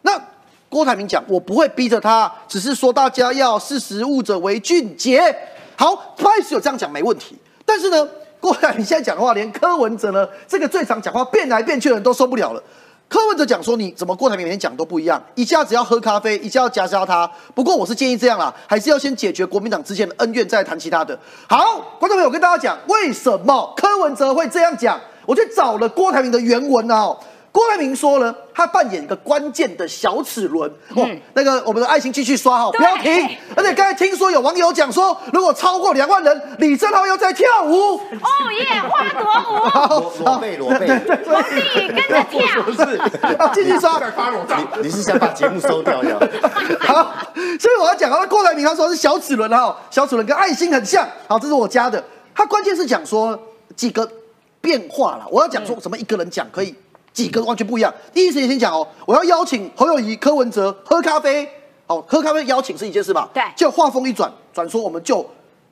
[0.03, 0.11] 那
[0.69, 5.35] 郭台铭讲，我不会逼着他，只是说大家要识时务者为俊杰。
[5.75, 7.35] 好，不好意思有这样讲没问题，
[7.65, 8.07] 但是呢，
[8.39, 12.61] 郭台铭现在讲话，连柯文哲呢这个最常讲话变来变去的人都受不了了。
[13.09, 17.29] 柯文哲讲说你怎么郭台铭每天讲都不一样，一下子要喝咖啡，一下要夹杀他。
[17.55, 21.17] 不过我是建议这样啦，还是要先解决国民党之间的恩怨，再谈其他的。
[21.47, 24.99] 好，观众朋友，我跟大家讲，为什么柯文哲会这样讲？
[25.25, 27.17] 我去找了郭台铭的原文啊、哦。
[27.51, 30.71] 郭台铭说了，他扮演一个关键的小齿轮。
[30.95, 33.35] 哦，那个我们的爱心继续刷哈，不要停。
[33.55, 37.95] 而且刚才听说有网友讲说，如果超过两万人，李正浩要在跳舞。
[37.95, 38.29] 哦
[38.59, 40.87] 耶，花朵舞，罗罗贝罗贝，
[41.25, 42.61] 皇帝跟着跳。
[42.61, 42.97] 不是，
[43.37, 43.99] 啊，继续刷。
[43.99, 44.55] 在发裸照。
[44.83, 46.19] 你是想把节目收掉呀？
[46.81, 47.15] 好，
[47.59, 51.07] 所以我要讲啊，郭台铭他说是小齿轮哈，小齿轮跟爱心很像。
[51.27, 52.03] 好，这是我加的。
[52.35, 53.39] 他关键是讲说
[53.75, 54.07] 几个
[54.61, 55.25] 变化了。
[55.31, 56.75] 我要讲说什么一个人讲可以，
[57.17, 57.91] 几个完全不一样。
[58.13, 61.49] 第一时间先讲哦，我要邀请侯友谊、柯文哲喝咖啡。
[61.87, 63.27] 好，喝咖啡邀请是一件事吧？
[63.33, 65.27] 对就话锋一转，转说我们就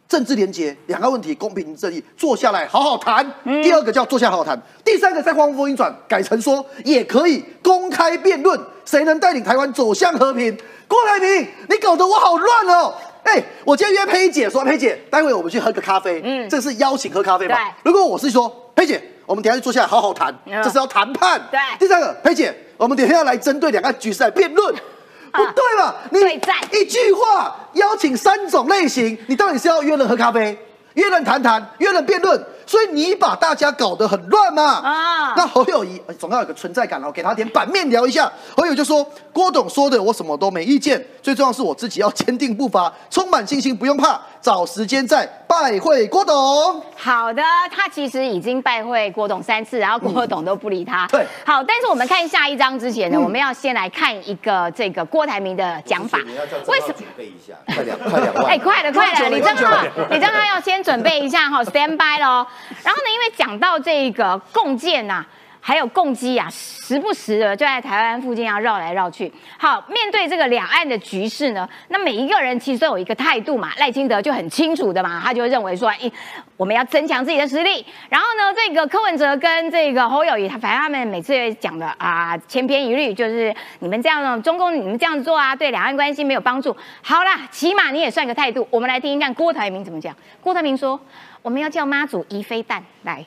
[0.08, 3.24] 政治廉洁两个问题，公平正义，坐下来好好谈。
[3.62, 10.58] 第二个叫坐下好好谈，第三个再话锋一转，改成说也可以公开辩论，谁能带领台湾走向和平？
[10.88, 12.92] 郭台铭，你搞得我好乱哦！
[13.22, 16.22] 哎、我今天约佩姐说，佩姐，待会我们去喝个咖啡。
[16.24, 17.64] 嗯，这是邀请喝咖啡嘛对？
[17.84, 21.42] 如果我是说，佩姐，我们等一下就坐下来好好谈，嗯这是要谈判。
[21.52, 24.74] 对第三个，佩姐，我们等下要来针对两岸局势来辩论。
[25.36, 25.94] 不对了？
[26.12, 30.58] 你对一句话邀请三种类型，你到底是要约人喝咖啡，
[30.94, 32.42] 约人谈谈，约人辩论？
[32.66, 34.64] 所以你把大家搞得很乱嘛。
[34.64, 38.32] 啊那侯友谊呃总要有个存在感哦，给他点版面聊一下。
[38.56, 46.82] 侯友谊就说：“郭董说的我什么都没意见，最重要是我自己要坚定步伐，充满信心，不用怕，找时间再拜会郭董。
[46.96, 47.42] 好的，
[47.72, 51.06] 他其实已经拜会郭董三次，然后郭董都不理他。
[51.08, 56.58] 对好，但是我们看下一章之前呢，我们要先来看一个这个郭台铭的讲法你要叫。
[56.68, 56.94] 为什么？
[56.94, 57.54] 准备一下？
[57.74, 58.46] 快两快两万。
[58.52, 59.18] 哎，快了， 快了！
[59.20, 62.46] 久了李正浩久，李正浩要先准备一下哈，stand by 喽。
[62.84, 65.26] 然后呢，因为讲到这个共建呐、
[65.60, 69.32] 还有共机啊，时不时的就在台湾附近要绕来绕去。
[69.58, 73.72] 好，面对这个两岸的局势呢，那每一个人其实都有一个态度嘛。
[73.78, 76.12] 赖清德就很清楚的嘛，他就认为说，哎，
[76.56, 77.84] 我们要增强自己的实力。
[78.10, 86.76] 然后呢，这个柯文哲跟这个侯友谊，他反正他们每次也讲的啊，千篇一律，就是你们这样，中共你们这样做啊，对两岸关系没有帮助。
[87.02, 88.68] 好啦，起码你也算个态度。
[88.70, 90.16] 我们来听听看郭台铭怎么讲。
[90.42, 91.00] 郭台铭说，
[91.46, 93.24] 我们要叫妈祖移飞弹来。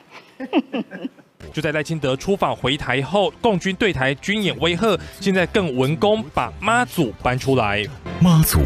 [1.53, 7.81] 就在赖清德出访回台后，共军对台军演威吓，现在更文攻把妈祖搬出来。
[8.19, 8.59] 妈祖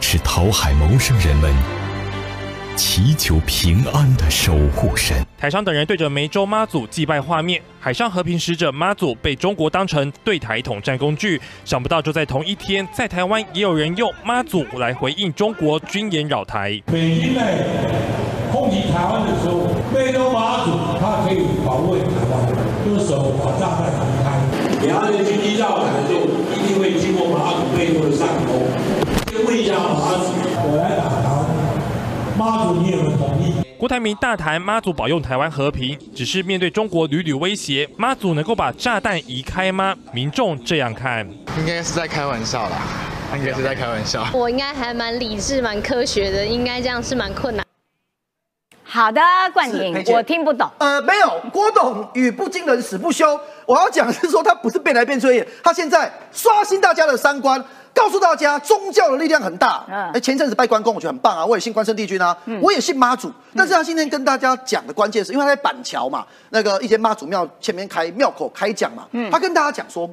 [0.00, 1.52] 是讨海谋生人们
[2.76, 5.20] 祈求平安的守护神。
[5.36, 11.40] 台上等人对着梅州妈祖祭拜画面，海上和平使者妈祖被中国当成对台统战工具。
[11.64, 16.80] 想不到就在同一天，在台湾也有人用妈祖来回应中国军演扰台。
[18.76, 19.64] 击台湾的时候，
[19.94, 20.70] 湄洲马祖
[21.00, 22.46] 它可以保卫台湾，
[22.84, 24.86] 就是手把炸弹移开。
[24.86, 26.20] 两岸的军机绕台的时候，
[26.54, 28.68] 一定会经过马祖背后的上空。
[29.30, 30.32] 先问一下马祖，
[30.68, 31.46] 我来打台湾，
[32.36, 33.54] 妈祖你有没有同意？
[33.78, 39.94] 郭台铭大谈妈祖保佑台湾和平，只是面对中国屡屡威胁，妈祖能够把炸弹移开吗？
[40.12, 41.26] 民众这样看，
[41.58, 42.76] 应该是在开玩笑啦，
[43.36, 44.26] 应该是在开玩笑。
[44.32, 47.65] 我应该还蛮理智、蛮科学的，应该这样是蛮困难。
[48.88, 49.20] 好的，
[49.52, 50.70] 冠廷，我听不懂。
[50.78, 53.38] 呃，没有，郭董语不惊人死不休。
[53.66, 57.62] 我要讲的是说，他不是变来变去，他现在刷新大家的三观，
[57.92, 59.84] 告诉大家宗教的力量很大。
[59.88, 63.30] 嗯，哎，前阵子拜关公，我觉得很棒啊，我也信关圣帝君啊，我也信妈祖。
[63.56, 70.08] 但是他今天跟大家讲的关键是，因为他在板桥嘛，那个一间妈祖庙前面开庙口开讲嘛，他跟大家讲说，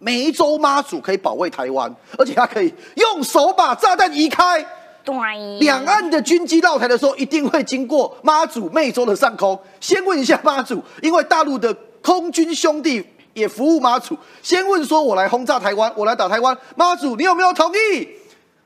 [0.00, 4.66] 梅州妈祖可以保卫台湾，而且他可以用手把炸弹移开。
[5.60, 9.58] 两岸的军机绕台的时候，一定会经过妈祖湄洲的上空。
[9.80, 13.04] 先问一下妈祖，因为大陆的空军兄弟
[13.34, 14.16] 也服务妈祖。
[14.42, 18.08] 先问说，我来轰炸台湾，我来打台湾，妈祖你有没有同意？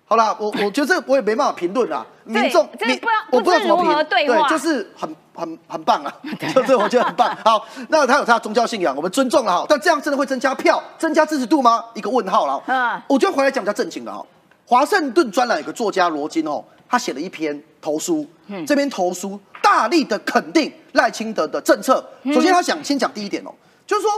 [0.07, 2.05] 好啦，我我觉得这我也没办法评论啦。
[2.25, 6.13] 民众，民我不知道怎么评，对，就是很很很棒啊，
[6.53, 7.37] 就是我觉得很棒。
[7.45, 9.67] 好，那他有他的宗教信仰，我们尊重了哈。
[9.69, 11.85] 但这样真的会增加票、增加支持度吗？
[11.95, 12.61] 一个问号了。
[12.67, 14.25] 嗯，我觉得回来讲比较正经的哈。
[14.71, 18.25] 华盛顿专栏有个作家罗金哦，他写了一篇投书，
[18.65, 21.95] 这篇投书大力的肯定赖清德的政策。
[22.27, 23.51] 首先，他想先讲第一点哦，
[23.85, 24.13] 就是说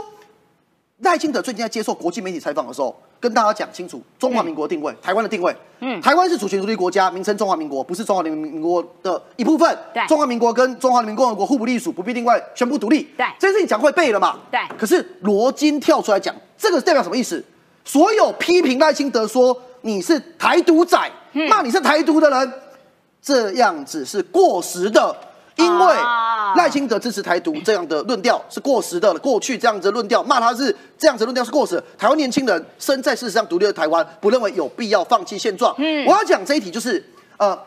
[0.99, 5.51] 赖清德最近在接受国际媒体采访的时候，跟大家讲清楚中华民国定位，台湾的定位。
[5.79, 9.75] 嗯，台湾是主权独立国家，名称中华民国，不是中华民民国的一部分。
[9.91, 13.01] 对，中华民国跟中华人民共和国互不隶属，不必另外宣布独立。
[13.17, 14.37] 对，这件事情讲会背了嘛？
[14.51, 14.59] 对。
[14.77, 17.43] 可是罗金跳出来讲，这个代表什么意思？
[17.83, 19.59] 所有批评赖清德说。
[19.83, 20.97] 你是台独仔，
[21.49, 22.53] 骂你是台独的人，
[23.21, 25.15] 这样子是过时的，
[25.57, 25.95] 因为
[26.55, 29.13] 赖清德支持台独这样的论调是过时的。
[29.15, 31.81] 过去这样子论调骂他是这样子论调是过时。
[31.97, 35.75] 台湾年轻人身在事实上独立的台湾，不认为有必要放弃现状。
[36.07, 37.03] 我要讲这一题就是
[37.35, 37.57] 呃，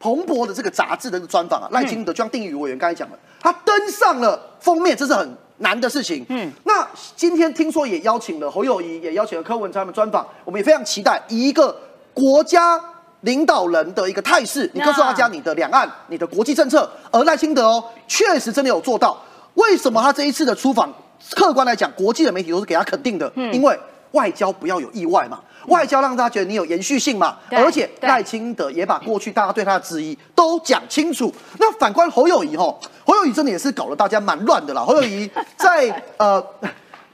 [0.00, 5.36] 彭博的这个杂志的专访啊，赖清德就像定语委员刚才讲的，他登上了封面，这是很。
[5.58, 11.74] 难的事情，嗯，那今天听说也邀请了侯友谊，也邀请了柯文哲他们专访，我们也非常期待以一个
[12.12, 12.80] 国家
[13.20, 16.90] 领导人的一个态势，你告诉大家你的两岸、你的国际政策。
[17.10, 19.16] 而赖清德哦，确实真的有做到。
[19.54, 20.92] 为什么他这一次的出访，
[21.36, 23.78] 客观来讲，国际的媒体都是给他肯定的，因为
[24.10, 25.40] 外交不要有意外嘛。
[25.68, 31.32] 外交让大家觉得你有延续性嘛，而且赖清德也把过去大家对他的质疑都讲清楚。
[31.58, 34.82] 那反观侯友谊吼，侯友谊真的也是搞得大家蛮乱的啦。
[34.82, 36.44] 侯友谊 在呃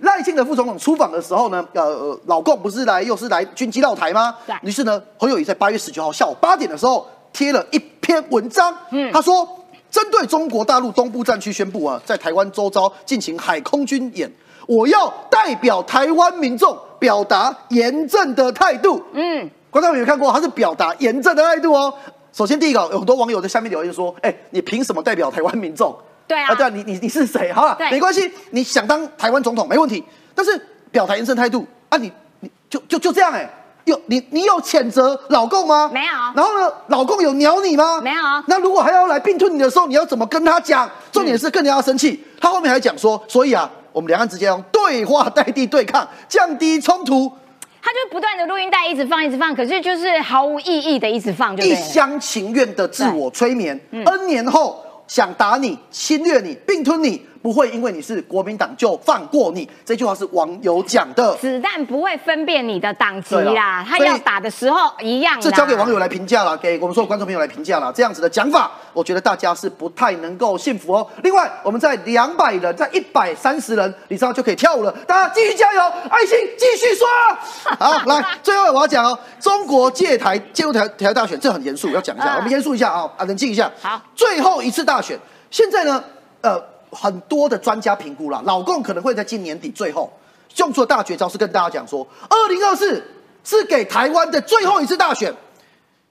[0.01, 4.34] 赖清德副总统出访的时候呢，呃老共不是来又是来军机绕台吗？
[4.62, 9.46] 于是呢，侯友谊在八月十九号下午八点的时候贴了一篇文章，嗯，他说
[9.90, 14.32] 针对中国大陆东部战区宣布啊，在台湾周遭进行海空军演，
[14.66, 16.76] 我要代表台湾民众。
[17.01, 19.03] 表达严正的态度。
[19.12, 20.30] 嗯，观众有没有看过？
[20.30, 21.92] 他是表达严正的态度哦。
[22.32, 25.92] 首先，第一个，有很多网友在下面留言说：“哎，你凭什么代表台湾民众？”
[26.28, 27.53] 对啊，对啊，你你你是谁？
[27.53, 30.05] 好了，没关系，你想当台湾总统没问题。
[30.32, 33.51] 但是表达严正态度啊，你你就就就这样哎？
[33.84, 35.90] 有你你有谴责老共吗？
[35.92, 36.12] 没有。
[36.36, 38.01] 然后呢，老共有鸟你吗？
[38.01, 38.22] 没有。
[38.46, 40.88] 那如果还要来并吞你的时候，你要怎么跟他讲？
[41.11, 42.24] 重点是更加要生气。
[42.40, 43.68] 他后面还讲说，所以啊。
[43.93, 47.30] 我们两岸之间用对话代替对抗，降低冲突。
[47.82, 53.80] 他就不断的录音带一直放，一直放，可是就是毫无意义的一直放，就一厢情愿的自我催眠。
[53.91, 57.26] N 年后想打你、侵略你、并吞你。
[57.43, 61.34] 不会因为你是国民党就放过你，这句话是网友讲的。
[61.36, 65.41] 子弹不会分辨你的党籍啦，他要打的时候一样。
[65.41, 67.91] 这交给网友来评价了，给我们所有观众朋友来评价了。
[67.93, 71.07] 这样子的讲法，我觉得大家是不太能够信服哦。
[71.22, 74.93] 另外，我们在两百人，在一百三十人，你知道就可以跳舞了。
[75.07, 77.09] 大家继续加油，爱心继续刷。
[77.78, 82.36] 好，来，最后我要讲哦，中国借台介入台台大选，这很严肃，要讲一下。
[82.36, 83.70] 我们严肃一下啊，啊，冷静一下。
[83.80, 85.18] 好，最后一次大选，
[85.51, 86.05] 现在呢，
[86.43, 86.62] 呃。
[86.91, 90.12] 很多的专家评估了，老共可能会在今年底最后
[90.57, 93.03] 用出的大绝招是跟大家讲说，二零二四
[93.45, 95.32] 是给台湾的最后一次大选，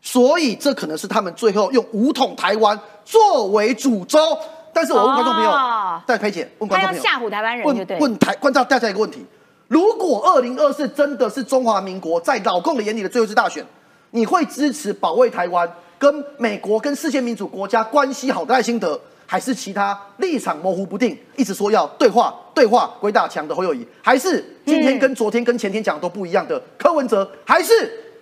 [0.02, 4.20] 所以这可能是他们最后用武统台湾作为主轴。
[4.72, 5.52] 但是我问观众朋友，
[6.06, 9.26] 戴佩姐问观众朋友，吓唬台湾人，问问台观众大家一个问题：
[9.68, 13.66] 如果二零二四真的是中华民国在老共的眼里的最后一次大选，
[14.12, 18.98] 你会支持保卫台湾，跟美国跟世界民主国家关系好的赖清德？
[19.32, 27.72] 还是其他立场模糊不定，一直说要对话对话归大强的侯友谊，还是今天跟昨天跟前天讲的都不一样的柯文哲，还是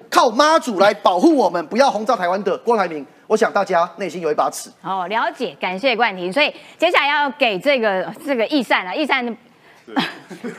[0.10, 3.06] 靠妈祖来保护我们不要轰炸台湾的郭台铭？
[3.26, 4.70] 我想大家内心有一把尺。
[4.84, 6.32] 哦，了解，感谢冠廷。
[6.32, 9.26] 所以接下来要给这个这个易善了，易善。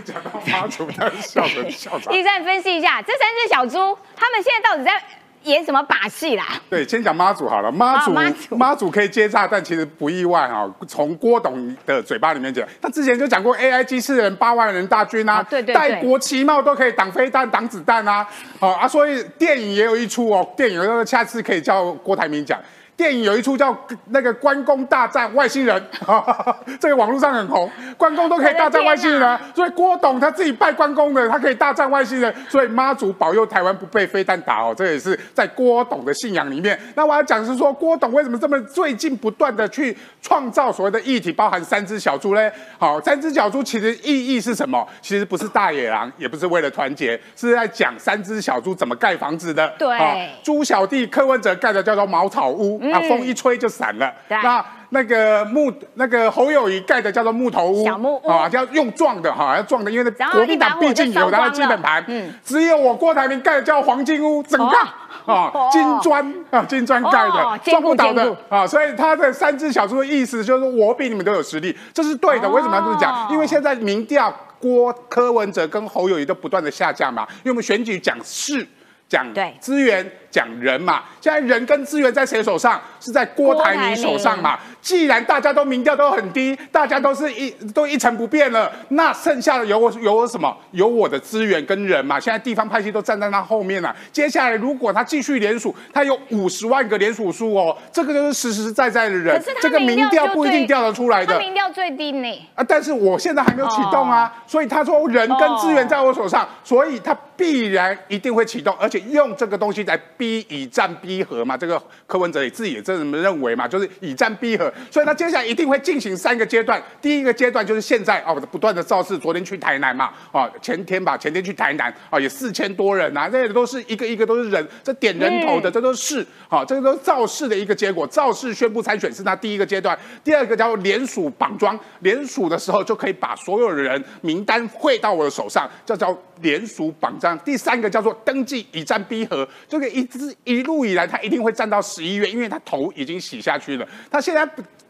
[0.07, 2.11] 讲到妈祖，他笑成笑场。
[2.17, 4.99] 易善分析一下，这三只小猪，他们现在到底在？
[5.45, 6.45] 演什么把戏啦？
[6.69, 7.71] 对，先讲妈祖好了。
[7.71, 10.69] 妈祖，妈祖妈祖可以接炸但，其实不意外哈。
[10.87, 18.27] 从郭董的嘴巴里面讲，他之前就讲过 AI 机器人八万人大军啊，对对对戴国旗帽都可以挡飞弹、挡子弹啊。
[18.61, 22.59] 哦啊，所以电影也有一出哦，电影那个下次可以叫郭台铭讲。
[22.99, 23.75] 电影有一出叫
[24.07, 25.81] 那个关公大战外星人，
[26.81, 36.77] 这个网络上很红，关公都可以大战外星人啊，所以郭董他自己拜关公的，他可以大战外星人，所以妈祖保佑台湾不被飞弹打哦，这也是在郭董的信仰里面。
[36.97, 42.51] 那我要讲是说，郭董为什么这么最近不断的去创造所谓的议题，包含三只小猪嘞？
[42.81, 44.85] 好，三只小猪其实意义是什么？
[45.01, 49.73] 其实不是大野狼，也不是为了团结，是在讲三只小猪怎么盖房子的。
[49.79, 54.13] 对好猪小弟柯文哲盖的叫做茅草屋，嗯啊，风一吹就散了。
[54.29, 58.29] 那那个木那个侯友谊盖的叫做木头屋，小木屋。
[58.29, 62.33] 啊，要用撞的哈，要撞的，因为然后国民党毕竟有它的基本盘，嗯。
[62.43, 65.69] 只有我郭台铭盖的叫黄金屋，整个啊哦。
[65.71, 72.49] 金砖啊金砖盖的，哦撞不倒的啊，所以他的三只小猪的意思就是我比你们都有实力，这是对的。
[72.49, 72.53] 哦。
[72.53, 73.29] 为什么要这么讲？
[73.31, 78.67] 因为现在民调郭柯文哲跟侯友谊都不断的下降嘛，因为我们选举讲势。
[79.09, 79.55] 讲对。
[79.59, 82.81] 资源，讲人嘛，现在人跟资源在谁手上？
[83.01, 84.59] 是在郭台铭手上嘛？
[84.81, 90.57] 既然大家都民调都很低，大家都是一都一成不变了，那剩下的有我有我什么？
[90.73, 92.19] 有我的资源跟人嘛。
[92.19, 93.95] 现在地方派系都站在他后面了。
[94.13, 101.39] 接下来如果他继续联署，他有五十万个联署数哦，这个就是实实在在的人这个民调不一定调得出来的他。
[101.39, 102.49] 民调最低呢。
[102.55, 111.57] 啊，但是我现在还没有启动啊，所以他说人跟资源在我手上，所以他必然一定会启动，而且用这个东西来逼以战逼和嘛。
[111.57, 116.83] 这个柯文哲也自己也这么认为嘛，就是以战逼和，所以他接下来一定会进行三个阶段。
[117.01, 128.07] 第一个阶段就是现在哦，不断的造势，昨天去台南嘛，哦，前天吧，前天去台南啊，也四千多人啊，这些都是一个一个都是人，这点人头的，这都是好、这个都是造势的一个结果。
[128.07, 137.39] 造势宣布参选是他第一个阶段，第二个叫做联署绑桩，联署的时候就可以把所有的人名单汇到我的手上，这叫联署绑章。
[137.41, 144.49] 第三个叫做登记以战逼和，这个一这是一路以来他一定会站到十一月，因为他头已经洗下去了，他现在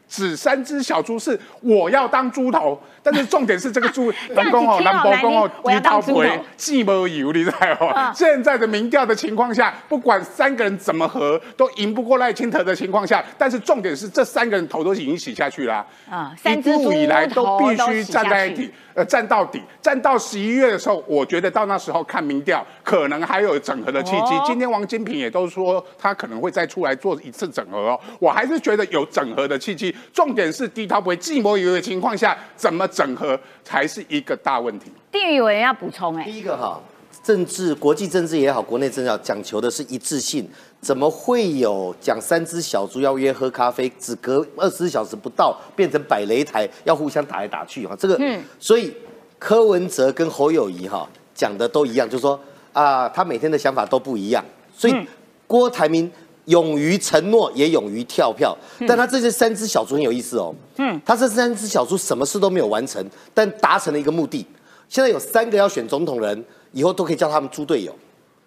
[0.09, 0.19] 不。
[0.19, 8.11] 指三只小猪是我要当猪头，但是重点是这个猪， 南宫哦，听好南宫哦，我要当猪头既没有，你知道哦嗯？
[8.13, 16.33] 现在的民调的情况下，不管三个人怎么合，都赢不过赖清德的情况下，但是重点是这三个人头都已经洗下去了啊。
[16.35, 24.33] 三只猪路以来都必须站在一起，呃，站到底，站到十一月的时候，我觉得到那时候看民调，可能还有整合的契机。
[24.33, 29.95] 哦今天王金平也都说他可能会再出来做一次整合哦，我还是觉得有整合的契机。
[30.13, 34.91] 重点是低涛不会寂寞有的情况下，怎么整合才是一个大问题。
[35.11, 36.79] 地域委员要补充哎、第一个哈，
[37.23, 40.47] 政治国际政治也好，国内政治也好，讲求的是一致性。
[40.81, 47.93] 怎么会有讲三只小猪要约喝咖啡，只隔二十四小时不到变成摆擂台，要互相打来打去哈？
[47.99, 48.93] 这个，嗯所以
[49.37, 52.39] 柯文哲跟侯友谊哈讲的都一样，就是说
[52.71, 54.41] 啊，他每天的想法都不一样，
[54.73, 55.05] 所以嗯
[55.47, 56.09] 郭台铭
[56.49, 58.87] 勇于承诺，也勇于跳票，嗯。
[58.87, 64.45] 但他这些三只小猪很有意思哦，嗯，他这三只小猪什么事都没有完成，但达成了一个目的。
[64.87, 67.95] 现在有三个要选总统人，以后都可以叫他们猪队友，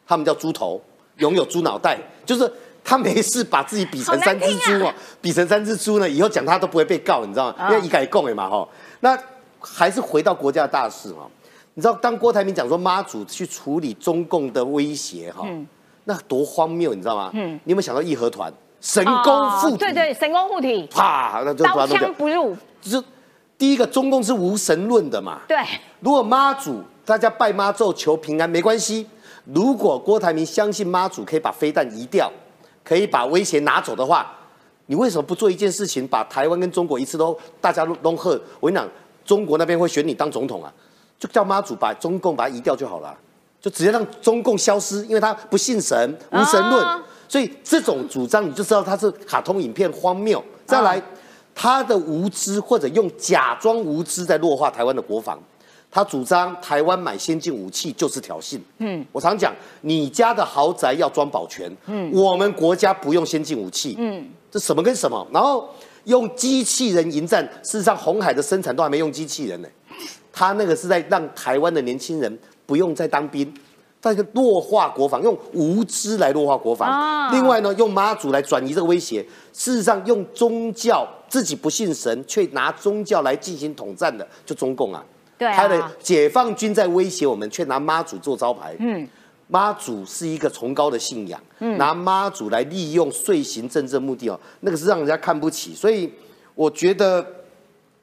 [0.07, 0.81] 他们叫猪头，
[1.19, 7.69] 拥有猪脑袋，就是他没事把自己比成三只猪哦，比成三只猪呢，以后讲他都不会被告，你知道吗？
[7.71, 8.69] 因为一改供哎嘛哈。
[9.01, 9.17] 那
[9.61, 11.31] 还是回到国家大事哈，
[11.75, 15.47] 你知道当郭台铭讲说妈祖去处理中共的威胁哈，
[16.05, 17.31] 那多荒谬，你知道吗？
[17.35, 19.75] 嗯，你有没有想到义和团神功护体？
[19.75, 22.13] 哦对对，神功护体，啪，那就把刀枪。
[22.15, 23.05] 不入，就是
[23.57, 25.41] 第一个，中共是无神论的嘛。
[25.47, 25.57] 对，
[26.01, 29.07] 如果妈祖大家拜妈咒求平安没关系，
[29.45, 32.31] 如果郭台铭相信妈祖可以把飞弹移掉，
[32.83, 34.31] 可以把威胁拿走的话，
[34.87, 38.41] 你为什么不做一件事情，把台湾跟中国一次都大家都都喝？
[38.59, 38.89] 我跟你讲，
[39.25, 40.73] 中国那边会选你当总统啊，
[41.19, 43.17] 就叫妈祖把中共把它移掉就好了，
[43.63, 46.85] 就直接让中共消失，因为他不信神，无神论。
[46.85, 50.45] 啊所以这种主张你就知道他是卡通影片荒谬。
[50.67, 51.03] 再来，
[51.55, 55.43] 他的无知或者用假装无知在弱化台湾的国防。
[55.91, 58.61] 他主张台湾买先进武器就是挑衅。
[58.81, 59.51] 嗯，我常讲，
[59.81, 61.75] 你家的豪宅要装保全。
[61.87, 63.97] 嗯，我们国家不用先进武器。
[63.99, 65.27] 嗯，这什么跟什么？
[65.33, 65.67] 然后
[66.05, 69.69] 用机器人迎战，事实上红海的生产都还没用机器人呢。
[70.31, 73.53] 他那个是在让台湾的年轻人不用再当兵，
[74.01, 76.91] 在弱化国防，用无知来弱化国防。
[76.91, 79.25] 啊另外呢，用妈祖来转移这个威胁。
[79.53, 85.05] 事实上，用宗教自己不信神，却拿宗教来进行统战的，就中共啊。
[85.39, 88.77] 对啊他的解放军在威胁我们，却拿妈祖做招牌。
[88.79, 89.09] 嗯，
[89.49, 95.75] 妈祖是一个崇高的信仰，嗯拿妈祖来利用遂行政治目的哦，那个是让人家看不起。
[95.75, 96.13] 所以
[96.55, 97.27] 我觉得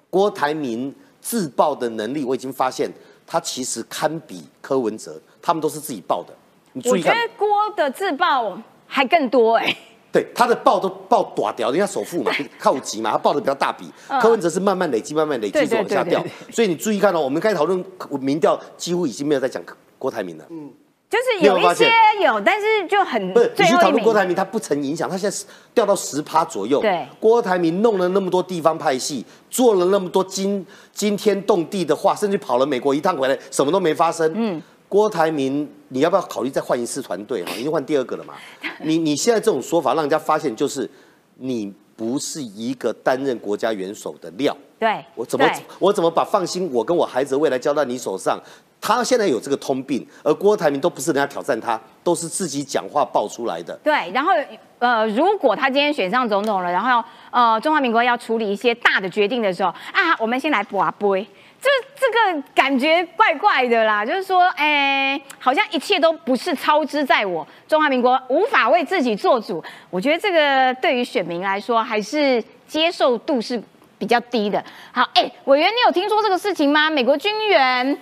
[0.10, 2.90] 郭台铭自爆的能力，我已经发现
[3.32, 6.34] 他其实堪比柯文哲，他们都是自己报的。
[6.74, 9.78] 你注意看，我觉得郭的自爆还更多哎、
[10.12, 13.86] 对他的报都报短掉，人家首富嘛， 靠级嘛，他报的比较大笔。
[14.08, 16.26] 嗯柯文哲是慢慢累积，慢慢累积就往下掉。
[16.52, 17.86] 所以你注意看哦，我们刚才讨论
[18.20, 19.62] 民调，几乎已经没有在讲
[20.00, 20.46] 郭台铭了。
[21.10, 25.44] 就是有一些现有，但是就很不是，你去讨论郭台铭，他不曾影响，他现在是
[25.74, 26.80] 掉到十趴左右。
[26.82, 34.32] 对郭台铭弄了那么多地方派系，做了那么多惊惊天动地的话，甚至跑了美国一趟回来，什么都没发生。
[34.36, 37.52] 嗯，郭台铭，你要不要考虑再换一次团队哈？
[37.58, 38.36] 已经换第二个了嘛？
[38.86, 40.88] 你你现在这种说法，让人家发现就是
[41.38, 44.56] 你不是一个担任国家元首的料。
[44.78, 45.50] 对，我怎么
[45.80, 48.40] 我怎么把放心我跟我孩子的未来交到你手上？
[48.82, 53.78] 他现在有这个通病，而郭台铭都不是人家挑战他，都是自己讲话爆出来的。
[53.84, 54.32] 对，然后
[54.80, 61.28] 呃，如果他今天选上总统了，然后呃，中华民国要处理一些大的决定的时候啊，我们先来拔杯。
[61.62, 69.62] 这这个感觉怪怪的啦，就是说，哎，好像一切都不是操之在我，中华民国无法为自己做主。
[69.90, 73.62] 我觉得这个对于选民来说，还是接受度是
[73.98, 74.64] 比较低的。
[74.94, 76.90] 好，哎，委员，你有听说这个事情吗？
[76.90, 78.00] 美国军援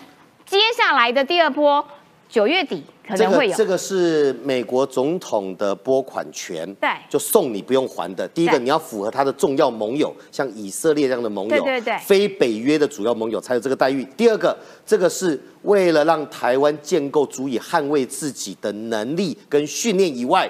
[0.48, 1.86] 接下来的第二波，
[2.30, 3.52] 九月底可能会有。
[3.52, 8.26] 个这个是美国总统的拨款权，对就送你不用还的。
[8.30, 14.06] 第一个你要符合他的重要盟友，像以色列这样的盟友，对对对非北约的主要盟友才有这个待遇。
[14.16, 20.50] 第二个，这个是为了让台湾建构足以捍卫自己的能力跟训练以外，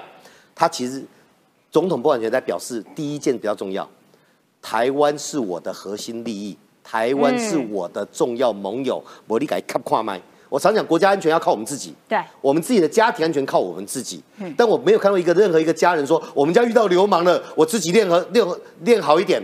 [0.54, 1.04] 他其实
[1.72, 3.88] 总统拨款权在表示第一件比较重要，
[4.62, 6.56] 台湾是我的核心利益，
[6.88, 10.18] 台湾是嗯我的重要盟友，我理解看跨麦。
[10.48, 14.22] 我常讲国家安全要靠我们自己，对，我们自己的家庭安全靠我们自己。
[14.38, 18.46] 嗯但我没有看到一个任何一个家人说，我们家遇到流氓了，我自己练和练
[18.84, 19.42] 练好一点，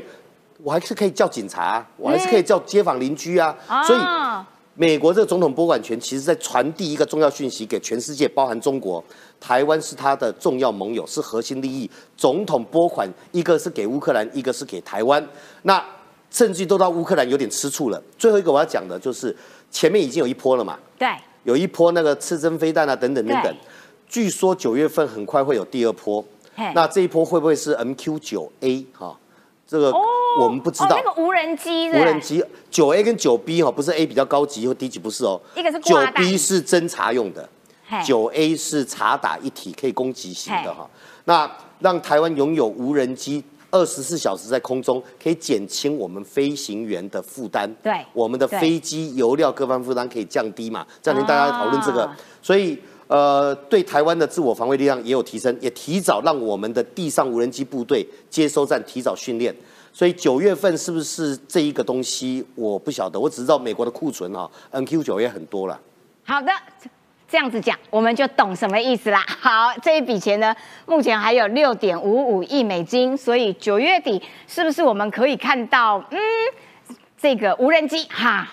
[0.63, 3.55] 我还是可以叫警察啊、我还是可以叫街坊邻居啊。
[3.87, 9.05] 所以哦美国这个总统拨款权，其实在传递一个重要讯息给全世界，包含中国。
[9.39, 11.89] 台湾是他的重要盟友，是核心利益。
[12.17, 15.25] 总统拨款，一个是给乌克兰，一个是给台湾。
[15.63, 15.81] 那
[16.35, 18.03] 甚至都到乌克兰有点吃醋了。
[18.18, 19.35] 最后一个我要讲的就是，
[19.70, 21.09] 前面已经有一波了嘛，对，
[21.45, 23.57] 有一波那个刺针飞弹啊，等等等等对。
[24.09, 26.24] 据说九月份很快会有第二波，
[26.74, 29.16] 那这一波会不会是 MQ 九 A 哈？
[29.64, 29.93] 这个
[30.41, 31.03] 我们不知道哦，。
[31.05, 35.41] 那个无人机，无人机九 A 跟九 B 哈，不是 A 比较高级或低级，不是哦。
[35.55, 37.49] 一个是九 B 是侦察用的，
[38.05, 40.91] 九 A 是查打一体，可以攻击型的哈。
[41.26, 43.45] 那让台湾拥有无人机。
[43.75, 50.87] 二十四小时在空中，可以减轻我们飞行员的负担，对我们的飞机油料各方负担可以降低嘛？
[51.03, 59.53] 这两天大家讨论这个，啊所以呃，对台湾的自我防卫力量也有提升，也提早让我们的地上无人机部队接收站提早训练。
[59.93, 65.81] 所以九月份是不是这一个东西，我不晓得，我只知道美国的库存哈、NQ 九也很多了。
[66.22, 66.53] 好的，
[67.35, 69.20] 这样子讲我们就懂什么意思啦。
[69.26, 70.55] 好，这一笔钱呢，
[70.87, 76.18] 目前还有六点五五亿美金，所以九月底是不是我们可以看到，嗯，
[77.18, 78.47] 这个无人机哈？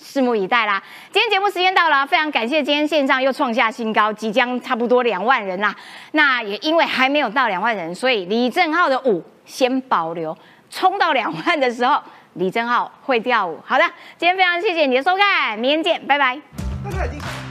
[0.00, 0.80] 拭目以待啦！
[1.10, 5.74] 今天节目时间到了，非常感谢今天线上又创下新高，即将差不多两万人啦。
[6.12, 10.38] 那也因为还没有到两万人，所以李正浩的舞先保留，
[10.70, 12.00] 冲到两万的时候，
[12.34, 13.58] 李正浩会跳舞。
[13.64, 13.82] 好的，
[14.16, 16.40] 今天非常谢谢你的收看，明天见，拜拜。
[16.84, 17.47] 大家已经。